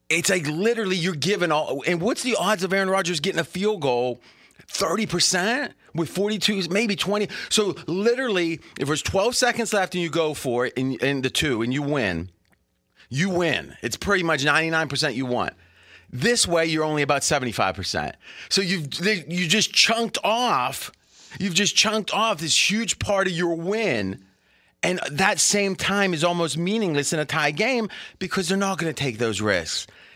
It's 0.10 0.30
like 0.30 0.48
literally 0.48 0.96
you're 0.96 1.16
giving 1.16 1.52
all. 1.52 1.84
And 1.88 2.02
what's 2.02 2.24
the 2.24 2.36
odds 2.36 2.64
of 2.64 2.72
Aaron 2.74 2.90
Rodgers 2.90 3.20
getting 3.20 3.40
a 3.40 3.46
field 3.46 3.82
goal? 3.82 4.20
30% 4.68 5.72
with 5.94 6.10
42, 6.10 6.70
maybe 6.70 6.96
20. 6.96 7.28
So 7.50 7.76
literally, 7.88 8.60
if 8.80 8.88
there's 8.88 9.02
12 9.02 9.36
seconds 9.36 9.74
left 9.74 9.96
and 9.96 10.04
you 10.04 10.10
go 10.10 10.34
for 10.34 10.66
it 10.66 10.74
in, 10.74 10.94
in 10.96 11.22
the 11.22 11.30
two 11.30 11.62
and 11.62 11.74
you 11.74 11.82
win, 11.82 12.30
you 13.10 13.30
win. 13.30 13.76
It's 13.82 13.98
pretty 13.98 14.24
much 14.24 14.44
99% 14.44 15.16
you 15.16 15.26
want. 15.26 15.54
This 16.12 16.48
way, 16.48 16.66
you're 16.66 16.84
only 16.84 17.02
about 17.02 17.22
75%. 17.22 18.14
So 18.50 18.62
you've 18.62 18.88
you 19.28 19.48
just 19.48 19.74
chunked 19.74 20.18
off. 20.24 20.92
You've 21.40 21.54
just 21.54 21.76
chunked 21.76 22.14
off 22.14 22.40
this 22.40 22.70
huge 22.70 23.00
part 23.00 23.28
of 23.28 23.34
your 23.34 23.56
win. 23.56 24.24
And 24.82 25.00
that 25.12 25.40
same 25.40 25.76
time 25.76 26.14
is 26.14 26.24
almost 26.24 26.58
meaningless 26.58 27.12
in 27.12 27.20
a 27.20 27.26
tie 27.26 27.52
game 27.52 27.90
because 28.20 28.48
they're 28.48 28.58
not 28.58 28.78
going 28.78 28.94
to 28.94 29.04
take 29.04 29.18
those 29.18 29.42
risks. 29.42 29.88